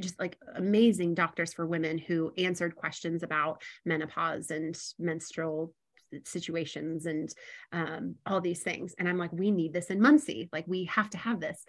[0.00, 5.72] just like amazing doctors for women who answered questions about menopause and menstrual
[6.24, 7.32] situations and
[7.72, 8.94] um, all these things.
[8.98, 10.48] And I'm like, we need this in Muncie.
[10.52, 11.64] Like, we have to have this.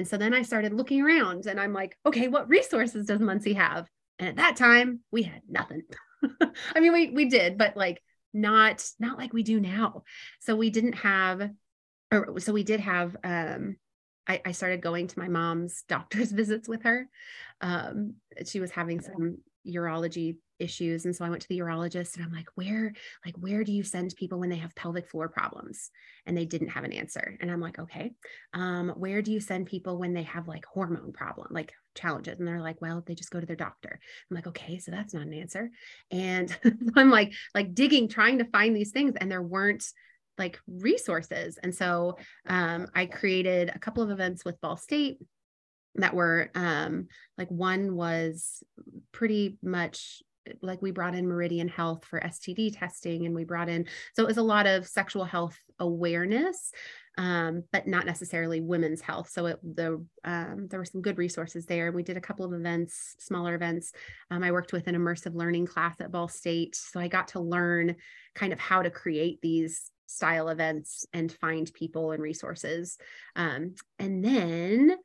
[0.00, 3.52] And so then I started looking around and I'm like, okay, what resources does Muncie
[3.52, 3.86] have?
[4.18, 5.82] And at that time, we had nothing.
[6.74, 10.04] I mean, we we did, but like not not like we do now.
[10.38, 11.50] So we didn't have
[12.10, 13.76] or so we did have um
[14.26, 17.06] I, I started going to my mom's doctor's visits with her.
[17.60, 18.14] Um,
[18.46, 19.36] she was having some
[19.66, 22.92] urology issues and so i went to the urologist and i'm like where
[23.24, 25.90] like where do you send people when they have pelvic floor problems?
[26.26, 28.12] And they didn't have an answer and i'm like okay
[28.52, 32.38] um, where do you send people when they have like hormone problem like challenges?
[32.38, 33.98] And they're like well they just go to their doctor.
[34.30, 35.70] I'm like okay so that's not an answer.
[36.10, 36.56] And
[36.96, 39.84] i'm like like digging trying to find these things and there weren't
[40.38, 41.58] like resources.
[41.62, 45.18] And so um, i created a couple of events with ball state
[45.96, 48.62] that were um like one was
[49.12, 50.22] pretty much
[50.62, 54.26] like we brought in Meridian Health for STD testing, and we brought in, so it
[54.26, 56.72] was a lot of sexual health awareness,
[57.18, 59.28] um, but not necessarily women's health.
[59.30, 61.88] So it, the um, there were some good resources there.
[61.88, 63.92] And we did a couple of events, smaller events.
[64.30, 67.40] Um, I worked with an immersive learning class at Ball State, so I got to
[67.40, 67.96] learn
[68.34, 72.98] kind of how to create these style events and find people and resources.
[73.36, 74.96] Um, and then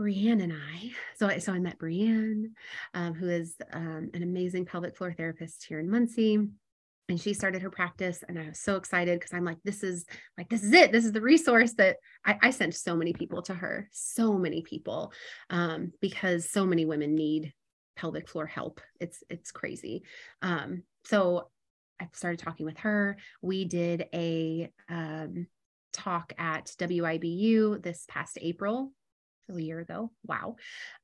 [0.00, 0.92] Brienne and I.
[1.18, 2.54] So, I, so I met Brienne,
[2.94, 6.38] um, who is um, an amazing pelvic floor therapist here in Muncie.
[7.10, 10.06] And she started her practice, and I was so excited because I'm like, this is
[10.38, 10.90] like, this is it.
[10.90, 14.62] This is the resource that I, I sent so many people to her, so many
[14.62, 15.12] people,
[15.50, 17.52] um, because so many women need
[17.94, 18.80] pelvic floor help.
[19.00, 20.04] It's it's crazy.
[20.40, 21.50] Um, so
[22.00, 23.18] I started talking with her.
[23.42, 25.46] We did a um,
[25.92, 28.92] talk at WIBU this past April
[29.58, 30.10] year ago.
[30.26, 30.56] Wow.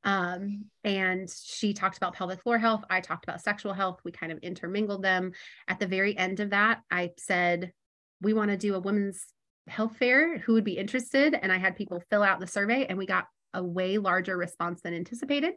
[0.05, 2.85] Um, and she talked about pelvic floor health.
[2.91, 4.01] I talked about sexual health.
[4.05, 5.33] We kind of intermingled them.
[5.69, 7.73] At the very end of that, I said,
[8.21, 9.25] we want to do a women's
[9.69, 10.39] health fair.
[10.39, 11.35] Who would be interested?
[11.41, 14.83] And I had people fill out the survey, and we got a way larger response
[14.83, 15.55] than anticipated.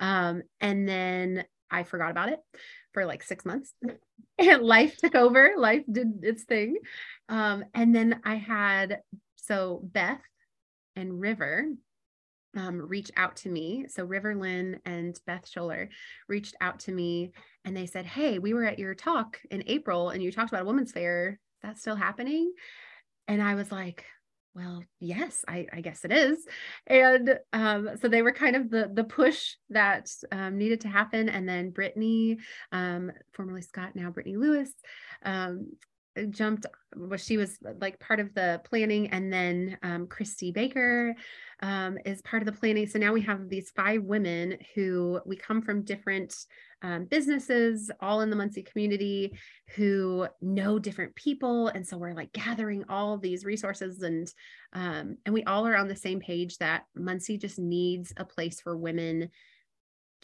[0.00, 2.40] Um, and then I forgot about it
[2.94, 3.74] for like six months
[4.38, 6.78] and life took over life did its thing
[7.28, 9.00] um, and then i had
[9.36, 10.22] so beth
[10.96, 11.66] and river
[12.56, 13.86] um, reach out to me.
[13.88, 15.88] So River Lynn and Beth Scholler
[16.28, 17.32] reached out to me
[17.64, 20.62] and they said, Hey, we were at your talk in April and you talked about
[20.62, 21.38] a women's fair.
[21.62, 22.52] That's still happening.
[23.26, 24.04] And I was like,
[24.54, 26.46] well, yes, I, I guess it is.
[26.86, 31.28] And um, so they were kind of the the push that um, needed to happen.
[31.28, 32.38] And then Brittany,
[32.70, 34.72] um, formerly Scott, now Brittany Lewis,
[35.24, 35.72] um,
[36.30, 41.14] jumped well she was like part of the planning and then um, christy baker
[41.64, 42.86] um, is part of the planning.
[42.86, 46.34] So now we have these five women who we come from different
[46.82, 49.38] um, businesses all in the muncie community
[49.74, 51.68] who know different people.
[51.68, 54.28] And so we're like gathering all these resources and
[54.74, 58.60] um, and we all are on the same page that muncie just needs a place
[58.60, 59.30] for women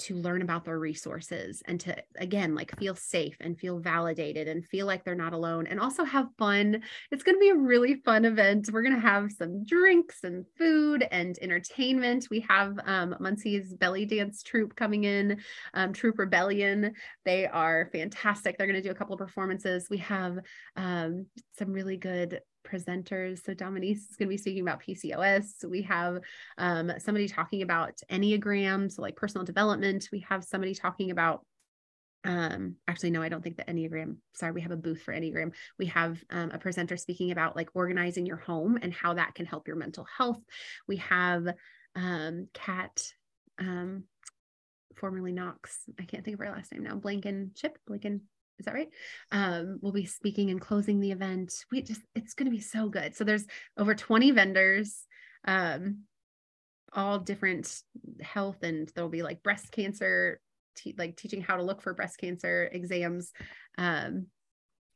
[0.01, 4.67] to learn about their resources and to again like feel safe and feel validated and
[4.67, 6.83] feel like they're not alone and also have fun.
[7.11, 8.69] It's going to be a really fun event.
[8.73, 12.29] We're going to have some drinks and food and entertainment.
[12.31, 15.41] We have um, muncie's belly dance troupe coming in
[15.75, 16.95] um, troop rebellion.
[17.25, 18.57] They are fantastic.
[18.57, 19.89] They're going to do a couple of performances.
[19.91, 20.39] We have
[20.77, 21.27] um,
[21.59, 23.45] some really good presenters.
[23.45, 25.65] So Dominique is going to be speaking about PCOS.
[25.69, 26.19] We have
[26.59, 30.09] um, somebody talking about Enneagram, so like personal development.
[30.13, 31.45] We have somebody talking about
[32.25, 35.53] um actually no i don't think the enneagram sorry we have a booth for enneagram
[35.79, 39.47] we have um, a presenter speaking about like organizing your home and how that can
[39.47, 40.41] help your mental health
[40.87, 41.47] we have
[41.97, 43.03] um kat
[43.59, 44.05] um
[44.97, 48.21] formerly knox i can't think of her last name now blanken chip blanken
[48.61, 48.89] is that right?
[49.33, 51.53] Um, we'll be speaking and closing the event.
[51.73, 53.17] We just, it's going to be so good.
[53.17, 53.47] So there's
[53.77, 55.05] over 20 vendors,
[55.45, 56.01] um,
[56.93, 57.75] all different
[58.21, 60.41] health, and there'll be like breast cancer,
[60.77, 63.33] te- like teaching how to look for breast cancer exams.
[63.79, 64.27] Um,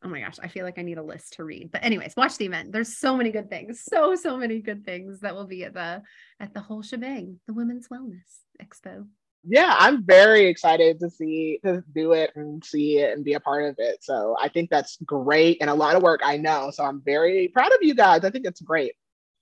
[0.04, 1.70] oh my gosh, I feel like I need a list to read.
[1.72, 2.72] But anyways, watch the event.
[2.72, 6.02] There's so many good things, so so many good things that will be at the
[6.38, 9.06] at the whole shebang, the Women's Wellness Expo
[9.46, 13.40] yeah, I'm very excited to see to do it and see it and be a
[13.40, 14.02] part of it.
[14.02, 16.70] So I think that's great and a lot of work I know.
[16.72, 18.24] So I'm very proud of you guys.
[18.24, 18.92] I think it's great.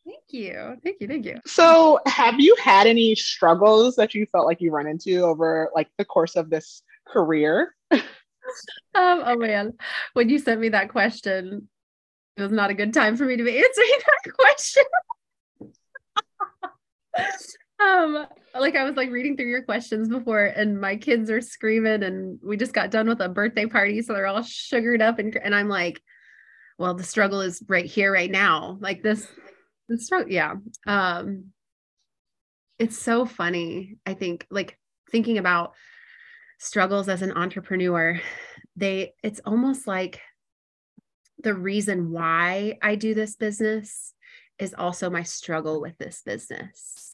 [0.05, 0.77] Thank you.
[0.83, 1.09] Thank you.
[1.09, 1.38] Thank you.
[1.47, 5.88] So, have you had any struggles that you felt like you run into over like
[5.97, 7.75] the course of this career?
[7.93, 8.03] um,
[8.95, 9.75] oh man,
[10.15, 11.69] when you sent me that question,
[12.37, 13.88] it was not a good time for me to be answering
[14.25, 14.85] that question.
[17.83, 22.03] um, like I was like reading through your questions before, and my kids are screaming,
[22.03, 25.37] and we just got done with a birthday party, so they're all sugared up, and
[25.37, 26.01] and I'm like,
[26.79, 28.79] well, the struggle is right here, right now.
[28.81, 29.27] Like this
[29.88, 30.55] it's so yeah.
[30.87, 31.53] Um
[32.79, 33.99] it's so funny.
[34.07, 34.79] I think like
[35.11, 35.75] thinking about
[36.59, 38.21] struggles as an entrepreneur,
[38.77, 40.21] they it's almost like
[41.42, 44.14] the reason why I do this business
[44.59, 47.12] is also my struggle with this business.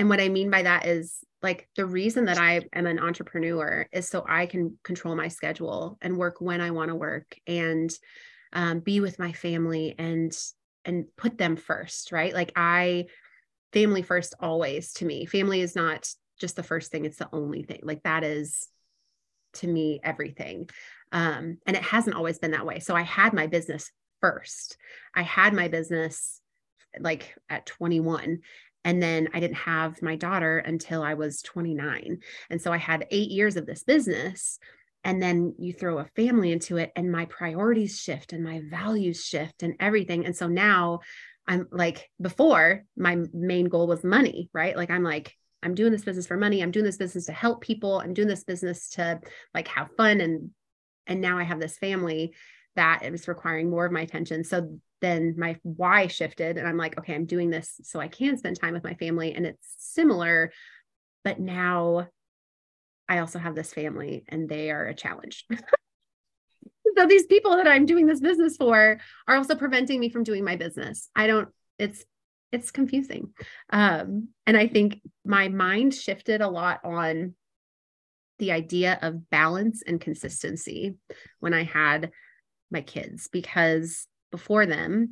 [0.00, 3.86] And what I mean by that is like the reason that I am an entrepreneur
[3.92, 7.90] is so I can control my schedule and work when I want to work and
[8.54, 10.34] um, be with my family and
[10.86, 12.32] and put them first, right?
[12.32, 13.08] Like I
[13.74, 15.26] family first always to me.
[15.26, 16.08] Family is not
[16.40, 17.80] just the first thing, it's the only thing.
[17.82, 18.68] Like that is
[19.54, 20.70] to me everything.
[21.12, 22.78] Um, and it hasn't always been that way.
[22.80, 24.78] So I had my business first.
[25.14, 26.40] I had my business
[26.98, 28.40] like at 21
[28.84, 32.18] and then I didn't have my daughter until I was 29.
[32.48, 34.58] And so I had 8 years of this business
[35.04, 39.24] and then you throw a family into it and my priorities shift and my values
[39.24, 41.00] shift and everything and so now
[41.46, 46.04] i'm like before my main goal was money right like i'm like i'm doing this
[46.04, 49.20] business for money i'm doing this business to help people i'm doing this business to
[49.54, 50.50] like have fun and
[51.06, 52.34] and now i have this family
[52.76, 56.98] that is requiring more of my attention so then my why shifted and i'm like
[56.98, 60.52] okay i'm doing this so i can spend time with my family and it's similar
[61.24, 62.08] but now
[63.10, 65.44] I also have this family and they are a challenge.
[66.96, 70.44] so these people that I'm doing this business for are also preventing me from doing
[70.44, 71.10] my business.
[71.16, 72.04] I don't, it's,
[72.52, 73.32] it's confusing.
[73.70, 77.34] Um, and I think my mind shifted a lot on
[78.38, 80.94] the idea of balance and consistency
[81.40, 82.12] when I had
[82.70, 85.10] my kids because before them,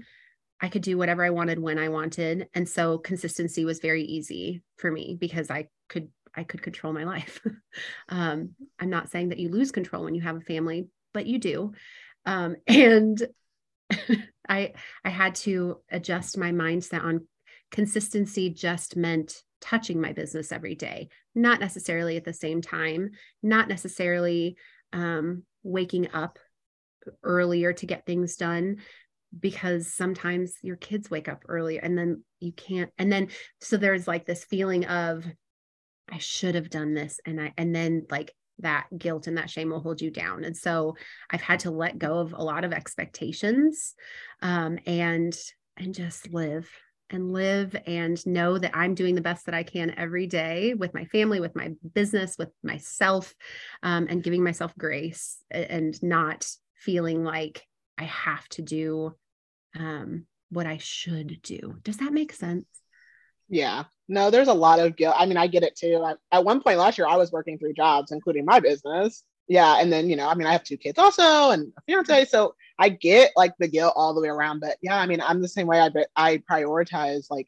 [0.61, 2.49] I could do whatever I wanted when I wanted.
[2.55, 7.05] And so consistency was very easy for me because I could I could control my
[7.05, 7.41] life.
[8.09, 11.39] um, I'm not saying that you lose control when you have a family, but you
[11.39, 11.73] do.
[12.27, 13.21] Um, and
[14.49, 14.73] I
[15.05, 17.27] I had to adjust my mindset on
[17.71, 23.11] consistency just meant touching my business every day, not necessarily at the same time,
[23.43, 24.57] not necessarily
[24.93, 26.39] um, waking up
[27.23, 28.77] earlier to get things done
[29.39, 33.29] because sometimes your kids wake up early and then you can't and then
[33.61, 35.25] so there's like this feeling of
[36.11, 37.21] I should have done this.
[37.27, 40.45] And I, and then like that guilt and that shame will hold you down.
[40.45, 40.97] And so
[41.31, 43.95] I've had to let go of a lot of expectations
[44.43, 45.37] um, and,
[45.77, 46.69] and just live
[47.11, 50.93] and live and know that I'm doing the best that I can every day with
[50.93, 53.35] my family, with my business, with myself,
[53.83, 57.65] um, and giving myself grace and not feeling like
[57.99, 59.15] I have to do
[59.79, 61.77] um, what I should do.
[61.83, 62.67] Does that make sense?
[63.49, 63.85] Yeah.
[64.09, 65.15] No, there's a lot of guilt.
[65.19, 66.05] I mean, I get it too.
[66.33, 69.25] At one point last year, I was working three jobs, including my business.
[69.49, 69.81] Yeah.
[69.81, 72.27] And then, you know, I mean, I have two kids also and a fiance.
[72.27, 74.61] So I get like the guilt all the way around.
[74.61, 75.81] But yeah, I mean, I'm the same way.
[75.81, 77.47] I, I prioritize like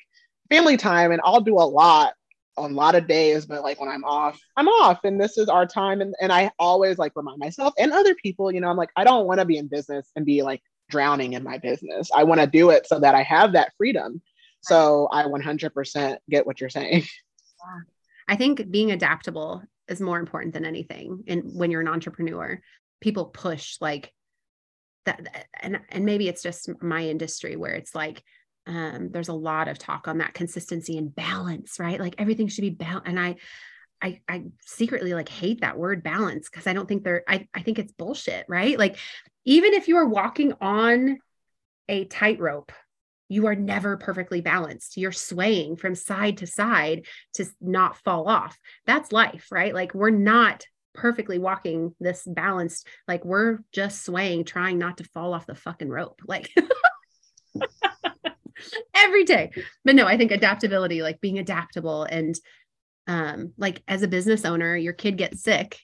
[0.50, 2.14] family time and I'll do a lot
[2.56, 3.46] a lot of days.
[3.46, 5.04] But like when I'm off, I'm off.
[5.04, 6.00] And this is our time.
[6.00, 9.04] And, and I always like remind myself and other people, you know, I'm like, I
[9.04, 12.10] don't want to be in business and be like drowning in my business.
[12.14, 14.20] I want to do it so that I have that freedom
[14.62, 17.04] so I 100% get what you're saying.
[18.28, 21.24] I think being adaptable is more important than anything.
[21.26, 22.60] And when you're an entrepreneur,
[23.00, 24.12] people push like
[25.06, 28.22] that, and and maybe it's just my industry where it's like
[28.70, 32.00] um, there's a lot of talk on that consistency and balance, right?
[32.00, 33.08] Like everything should be balanced.
[33.08, 33.36] And I,
[34.02, 37.22] I, I secretly like hate that word balance because I don't think they're.
[37.28, 38.78] I, I think it's bullshit, right?
[38.78, 38.96] Like
[39.44, 41.18] even if you are walking on
[41.88, 42.72] a tightrope
[43.30, 44.96] you are never perfectly balanced.
[44.96, 48.58] You're swaying from side to side to not fall off.
[48.86, 49.72] That's life, right?
[49.72, 55.32] Like we're not perfectly walking this balanced, like we're just swaying, trying not to fall
[55.32, 56.20] off the fucking rope.
[56.26, 56.52] Like
[58.94, 59.50] every day.
[59.84, 62.38] But no, I think adaptability, like being adaptable and
[63.06, 65.78] um like as a business owner, your kid gets sick,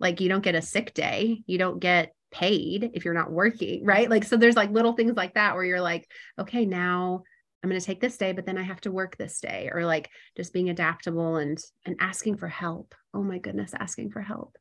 [0.00, 1.42] like you don't get a sick day.
[1.46, 4.10] You don't get paid if you're not working, right?
[4.10, 6.06] Like, so there's like little things like that where you're like,
[6.38, 7.22] okay, now
[7.62, 9.84] I'm going to take this day, but then I have to work this day, or
[9.84, 12.94] like just being adaptable and and asking for help.
[13.14, 14.56] Oh my goodness, asking for help.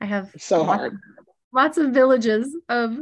[0.00, 0.98] I have so lots, hard.
[1.52, 2.98] Lots of villages of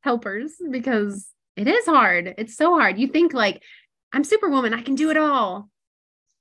[0.00, 1.28] helpers because
[1.58, 2.34] it is hard.
[2.38, 2.98] It's so hard.
[2.98, 3.62] You think like
[4.12, 4.74] I'm superwoman.
[4.74, 5.68] I can do it all.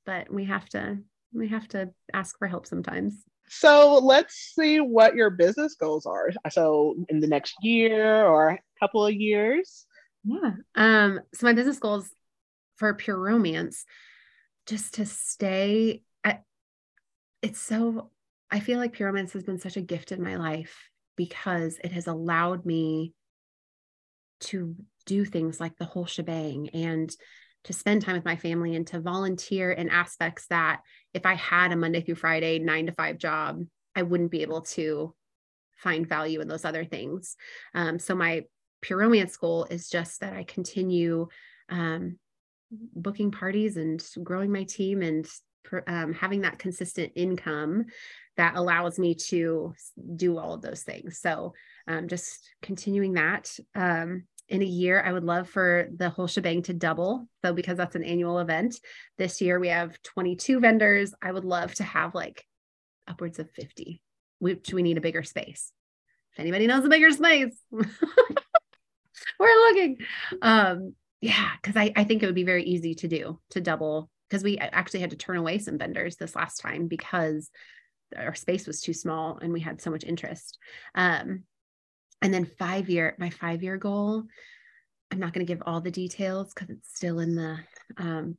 [0.06, 1.00] But we have to
[1.34, 3.24] we have to ask for help sometimes.
[3.50, 6.30] So let's see what your business goals are.
[6.52, 9.86] So in the next year or a couple of years.
[10.24, 10.52] Yeah.
[10.76, 12.10] Um, so my business goals
[12.76, 13.86] for pure romance,
[14.66, 16.44] just to stay at
[17.42, 18.12] it's so
[18.52, 21.92] I feel like pure romance has been such a gift in my life because it
[21.92, 23.14] has allowed me
[24.40, 24.76] to
[25.08, 27.10] do things like the whole shebang and
[27.64, 30.82] to spend time with my family and to volunteer in aspects that
[31.14, 34.62] if I had a Monday through Friday, nine to five job, I wouldn't be able
[34.62, 35.16] to
[35.78, 37.36] find value in those other things.
[37.74, 38.44] Um, so my
[38.82, 41.28] pure romance goal is just that I continue
[41.70, 42.20] um,
[42.72, 45.28] booking parties and growing my team and
[45.88, 47.86] um, having that consistent income
[48.38, 49.74] that allows me to
[50.16, 51.20] do all of those things.
[51.20, 51.54] So
[51.88, 53.52] um, just continuing that.
[53.76, 57.28] Um, in a year, I would love for the whole shebang to double.
[57.44, 58.80] So, because that's an annual event,
[59.18, 61.14] this year we have 22 vendors.
[61.22, 62.46] I would love to have like
[63.08, 64.02] upwards of 50,
[64.40, 65.72] which we need a bigger space.
[66.34, 67.88] If anybody knows a bigger space, we're
[69.40, 69.98] looking.
[70.42, 74.10] Um, yeah, because I, I think it would be very easy to do to double
[74.30, 77.50] because we actually had to turn away some vendors this last time because
[78.16, 80.58] our space was too small and we had so much interest.
[80.96, 81.44] Um,
[82.22, 84.24] and then five year, my five year goal,
[85.12, 87.58] I'm not going to give all the details because it's still in the
[87.98, 88.38] um,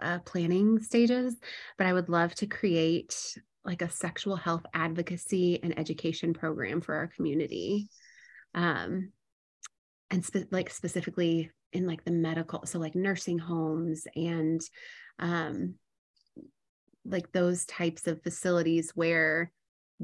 [0.00, 1.36] uh, planning stages,
[1.78, 6.94] but I would love to create like a sexual health advocacy and education program for
[6.94, 7.88] our community.
[8.54, 9.12] Um,
[10.10, 14.60] and spe- like specifically in like the medical, so like nursing homes and
[15.18, 15.76] um,
[17.04, 19.50] like those types of facilities where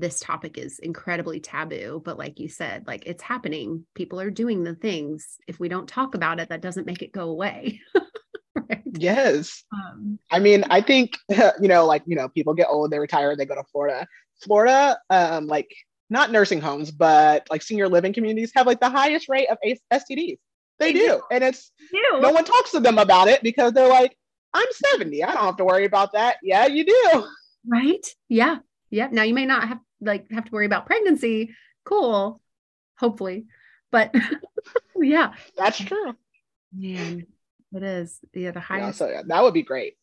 [0.01, 4.65] this topic is incredibly taboo but like you said like it's happening people are doing
[4.65, 7.81] the things if we don't talk about it that doesn't make it go away
[8.55, 8.83] right?
[8.99, 12.99] yes um, i mean i think you know like you know people get old they
[12.99, 14.07] retire they go to florida
[14.43, 15.71] florida um like
[16.11, 19.59] not nursing homes but like senior living communities have like the highest rate of
[19.93, 20.39] stds
[20.79, 21.07] they, they do.
[21.07, 21.23] do.
[21.33, 24.17] and it's no one talks to them about it because they're like
[24.55, 25.23] I'm 70.
[25.23, 26.37] I don't have to worry about that.
[26.43, 27.25] Yeah, you do.
[27.67, 28.07] Right.
[28.29, 28.57] Yeah.
[28.91, 31.55] yeah Now you may not have like have to worry about pregnancy.
[31.85, 32.41] Cool.
[32.99, 33.47] Hopefully.
[33.91, 34.15] But
[34.97, 35.35] yeah.
[35.57, 36.15] That's true.
[36.73, 37.27] Man,
[37.73, 38.19] it is.
[38.35, 39.01] Yeah, the highest.
[39.01, 39.97] Yeah, so that would be great.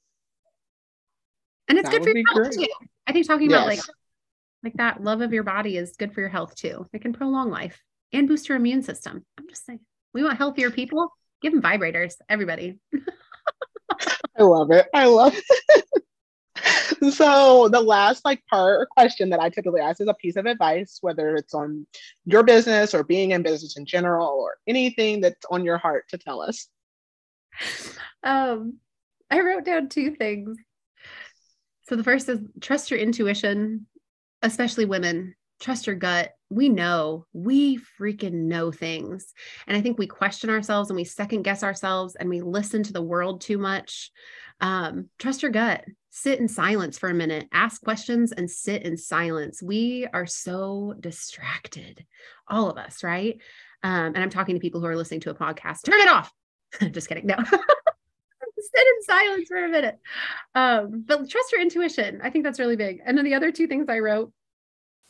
[1.67, 2.67] And it's that good for your health great.
[2.67, 2.87] too.
[3.07, 3.57] I think talking yes.
[3.57, 3.79] about like
[4.63, 6.87] like that love of your body is good for your health too.
[6.93, 7.81] It can prolong life
[8.11, 9.25] and boost your immune system.
[9.37, 9.79] I'm just saying.
[10.13, 11.11] We want healthier people.
[11.41, 12.79] Give them vibrators, everybody.
[14.37, 14.87] I love it.
[14.93, 15.85] I love it.
[17.13, 20.45] so the last like part or question that I typically ask is a piece of
[20.45, 21.85] advice, whether it's on
[22.25, 26.17] your business or being in business in general or anything that's on your heart to
[26.17, 26.67] tell us.
[28.23, 28.79] Um,
[29.29, 30.57] I wrote down two things.
[31.87, 33.85] So the first is trust your intuition,
[34.41, 35.35] especially women.
[35.59, 36.31] Trust your gut.
[36.49, 39.33] We know, we freaking know things.
[39.67, 42.93] And I think we question ourselves and we second guess ourselves and we listen to
[42.93, 44.11] the world too much.
[44.61, 45.83] Um, trust your gut
[46.15, 49.61] sit in silence for a minute, ask questions and sit in silence.
[49.61, 52.05] We are so distracted,
[52.47, 53.37] all of us, right?
[53.83, 55.83] Um, and I'm talking to people who are listening to a podcast.
[55.83, 56.31] Turn it off.
[56.91, 57.27] Just kidding.
[57.27, 57.35] No.
[57.43, 59.99] sit in silence for a minute.
[60.55, 62.21] Um, but trust your intuition.
[62.23, 63.01] I think that's really big.
[63.05, 64.31] And then the other two things I wrote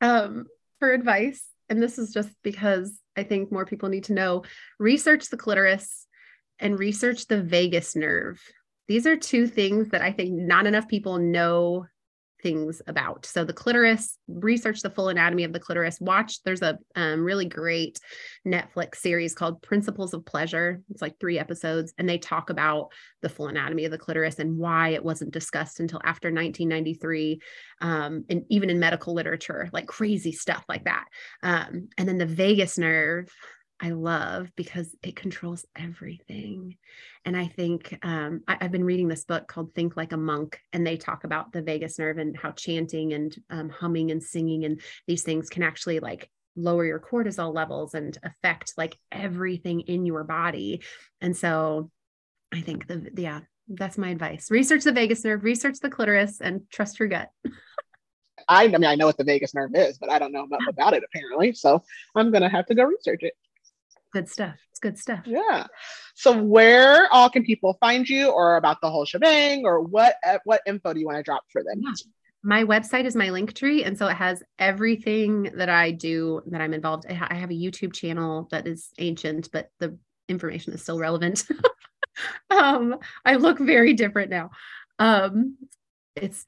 [0.01, 0.47] um,
[0.79, 4.41] for advice, and this is just because I think more people need to know
[4.79, 6.07] research the clitoris
[6.57, 8.41] and research the vagus nerve
[8.87, 11.85] these are two things that I think not enough people know
[12.45, 13.25] things about.
[13.25, 15.99] So the clitoris, research the full anatomy of the clitoris.
[15.99, 17.99] Watch, there's a um, really great
[18.47, 20.81] Netflix series called Principles of Pleasure.
[20.91, 22.89] It's like three episodes, and they talk about
[23.23, 27.41] the full anatomy of the clitoris and why it wasn't discussed until after 1993,
[27.81, 31.05] um, and even in medical literature, like crazy stuff like that.
[31.41, 33.27] Um, and then the vagus nerve.
[33.85, 36.77] I love because it controls everything.
[37.23, 40.59] And I think um, I, have been reading this book called Think Like a Monk,
[40.73, 44.65] and they talk about the vagus nerve and how chanting and um, humming and singing
[44.65, 50.07] and these things can actually like lower your cortisol levels and affect like everything in
[50.07, 50.81] your body.
[51.21, 51.91] And so
[52.51, 54.49] I think the, yeah, that's my advice.
[54.49, 57.29] Research the vagus nerve, research the clitoris, and trust your gut.
[58.47, 60.63] I, I mean, I know what the vagus nerve is, but I don't know much
[60.69, 61.53] about it apparently.
[61.53, 61.83] So
[62.15, 63.33] I'm going to have to go research it
[64.15, 64.55] good stuff.
[64.71, 65.23] It's good stuff.
[65.25, 65.67] Yeah.
[66.15, 70.37] So where all can people find you or about the whole shebang or what uh,
[70.45, 71.81] what info do you want to drop for them?
[71.81, 71.91] Yeah.
[72.41, 73.83] My website is my link tree.
[73.83, 77.05] And so it has everything that I do that I'm involved.
[77.09, 79.97] I have a YouTube channel that is ancient, but the
[80.29, 81.43] information is still relevant.
[82.49, 82.95] um,
[83.25, 84.51] I look very different now.
[84.97, 85.57] Um,
[86.15, 86.45] it's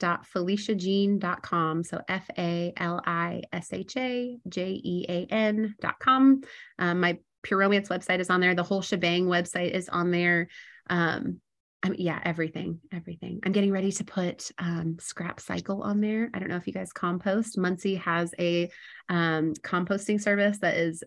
[0.00, 1.84] www.falishajean.com.
[1.84, 6.42] So F A L I S H A J E A N.com.
[6.78, 8.54] Um, my Pure Romance website is on there.
[8.54, 10.48] The whole shebang website is on there.
[10.90, 11.40] Um,
[11.82, 13.40] I mean, yeah, everything, everything.
[13.44, 16.30] I'm getting ready to put um, Scrap Cycle on there.
[16.34, 17.56] I don't know if you guys compost.
[17.56, 18.70] Muncie has a
[19.08, 21.04] um, composting service that is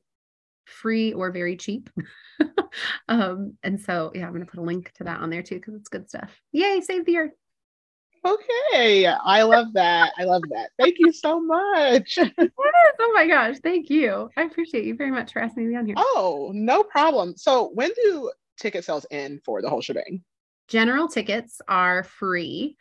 [0.66, 1.90] free or very cheap.
[3.10, 5.56] um, and so, yeah, I'm going to put a link to that on there too
[5.56, 6.40] because it's good stuff.
[6.54, 7.32] Yay, save the earth.
[8.26, 10.12] Okay, I love that.
[10.18, 10.72] I love that.
[10.78, 12.18] Thank you so much.
[12.40, 14.30] oh my gosh, thank you.
[14.38, 15.96] I appreciate you very much for asking me to be on here.
[15.98, 17.36] Oh, no problem.
[17.38, 20.24] So, when do ticket sales end for the whole shebang?
[20.68, 22.78] General tickets are free.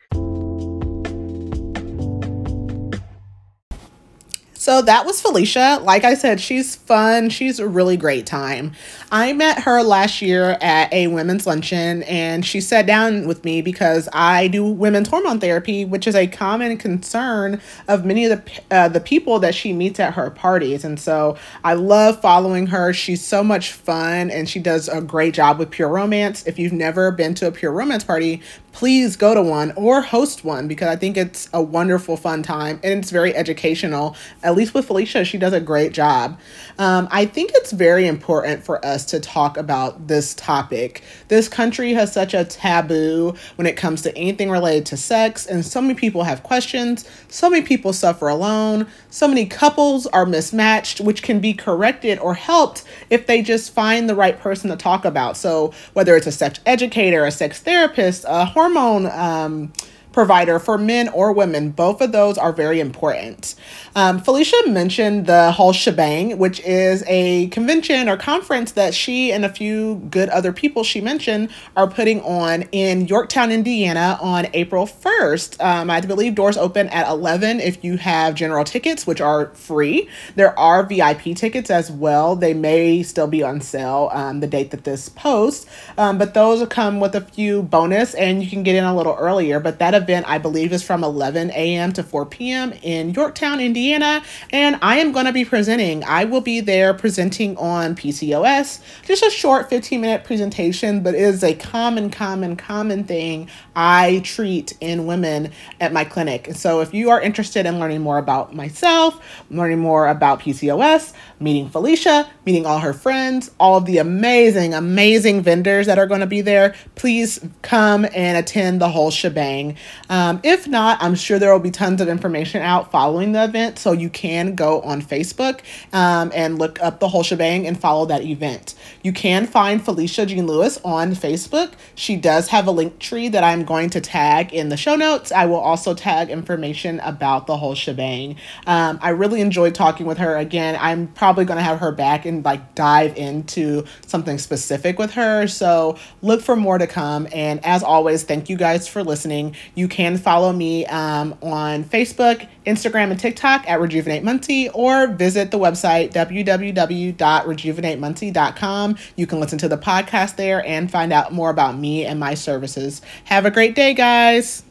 [4.69, 5.83] So that was Falisha.
[5.83, 7.31] Like I said, she's fun.
[7.31, 8.73] She's a really great time.
[9.11, 13.63] I met her last year at a women's luncheon and she sat down with me
[13.63, 18.61] because I do women's hormone therapy, which is a common concern of many of the
[18.69, 20.83] uh, the people that she meets at her parties.
[20.83, 22.93] And so I love following her.
[22.93, 26.45] She's so much fun and she does a great job with Pure Romance.
[26.45, 30.43] If you've never been to a Pure Romance party, please go to one or host
[30.43, 34.15] one because I think it's a wonderful, fun time and it's very educational.
[34.43, 36.39] At least with Falisha, she does a great job.
[36.77, 41.03] Um, I think it's very important for us to talk about this topic.
[41.27, 45.65] This country has such a taboo when it comes to anything related to sex, and
[45.65, 47.09] so many people have questions.
[47.27, 48.87] So many people suffer alone.
[49.09, 54.09] So many couples are mismatched, which can be corrected or helped if they just find
[54.09, 55.37] the right person to talk about.
[55.37, 59.71] So, whether it's a sex educator, a sex therapist, a hormone, um,
[60.11, 61.71] provider for men or women.
[61.71, 63.55] Both of those are very important.
[63.95, 69.45] Um, Falisha mentioned the whole shebang, which is a convention or conference that she and
[69.45, 74.85] a few good other people she mentioned are putting on in Yorktown, Indiana on April
[74.85, 75.63] 1st.
[75.63, 80.09] Um, I believe doors open at 11 if you have general tickets, which are free.
[80.35, 82.35] There are VIP tickets as well.
[82.35, 85.65] They may still be on sale um, the date that this posts,
[85.97, 89.15] um, but those come with a few bonus and you can get in a little
[89.17, 89.59] earlier.
[89.59, 91.93] But that event, I believe, is from 11 a.m.
[91.93, 92.73] to 4 p.m.
[92.81, 94.23] in Yorktown, Indiana.
[94.51, 96.03] And I am going to be presenting.
[96.03, 98.81] I will be there presenting on PCOS.
[99.05, 104.21] Just a short 15 minute presentation, but it is a common, common, common thing I
[104.23, 106.49] treat in women at my clinic.
[106.53, 109.19] So if you are interested in learning more about myself,
[109.49, 115.41] learning more about PCOS, meeting Falisha, meeting all her friends, all of the amazing, amazing
[115.41, 119.75] vendors that are going to be there, please come and attend the whole shebang.
[120.09, 123.79] Um, if not, I'm sure there will be tons of information out following the event,
[123.79, 125.61] so you can go on Facebook
[125.93, 128.75] um, and look up the whole shebang and follow that event.
[129.03, 131.73] You can find Falisha Jean Lewis on Facebook.
[131.95, 135.31] She does have a link tree that I'm going to tag in the show notes.
[135.31, 138.35] I will also tag information about the whole shebang.
[138.67, 140.35] Um, I really enjoyed talking with her.
[140.37, 145.11] Again, I'm probably going to have her back and like dive into something specific with
[145.11, 145.47] her.
[145.47, 147.27] So look for more to come.
[147.33, 149.55] And as always, thank you guys for listening.
[149.79, 155.51] You can follow me um, on Facebook, Instagram, and TikTok at Rejuvenate Muncie or visit
[155.51, 158.97] the website www.rejuvenatemuncie.com.
[159.15, 162.33] You can listen to the podcast there and find out more about me and my
[162.33, 163.01] services.
[163.23, 164.63] Have a great day, guys.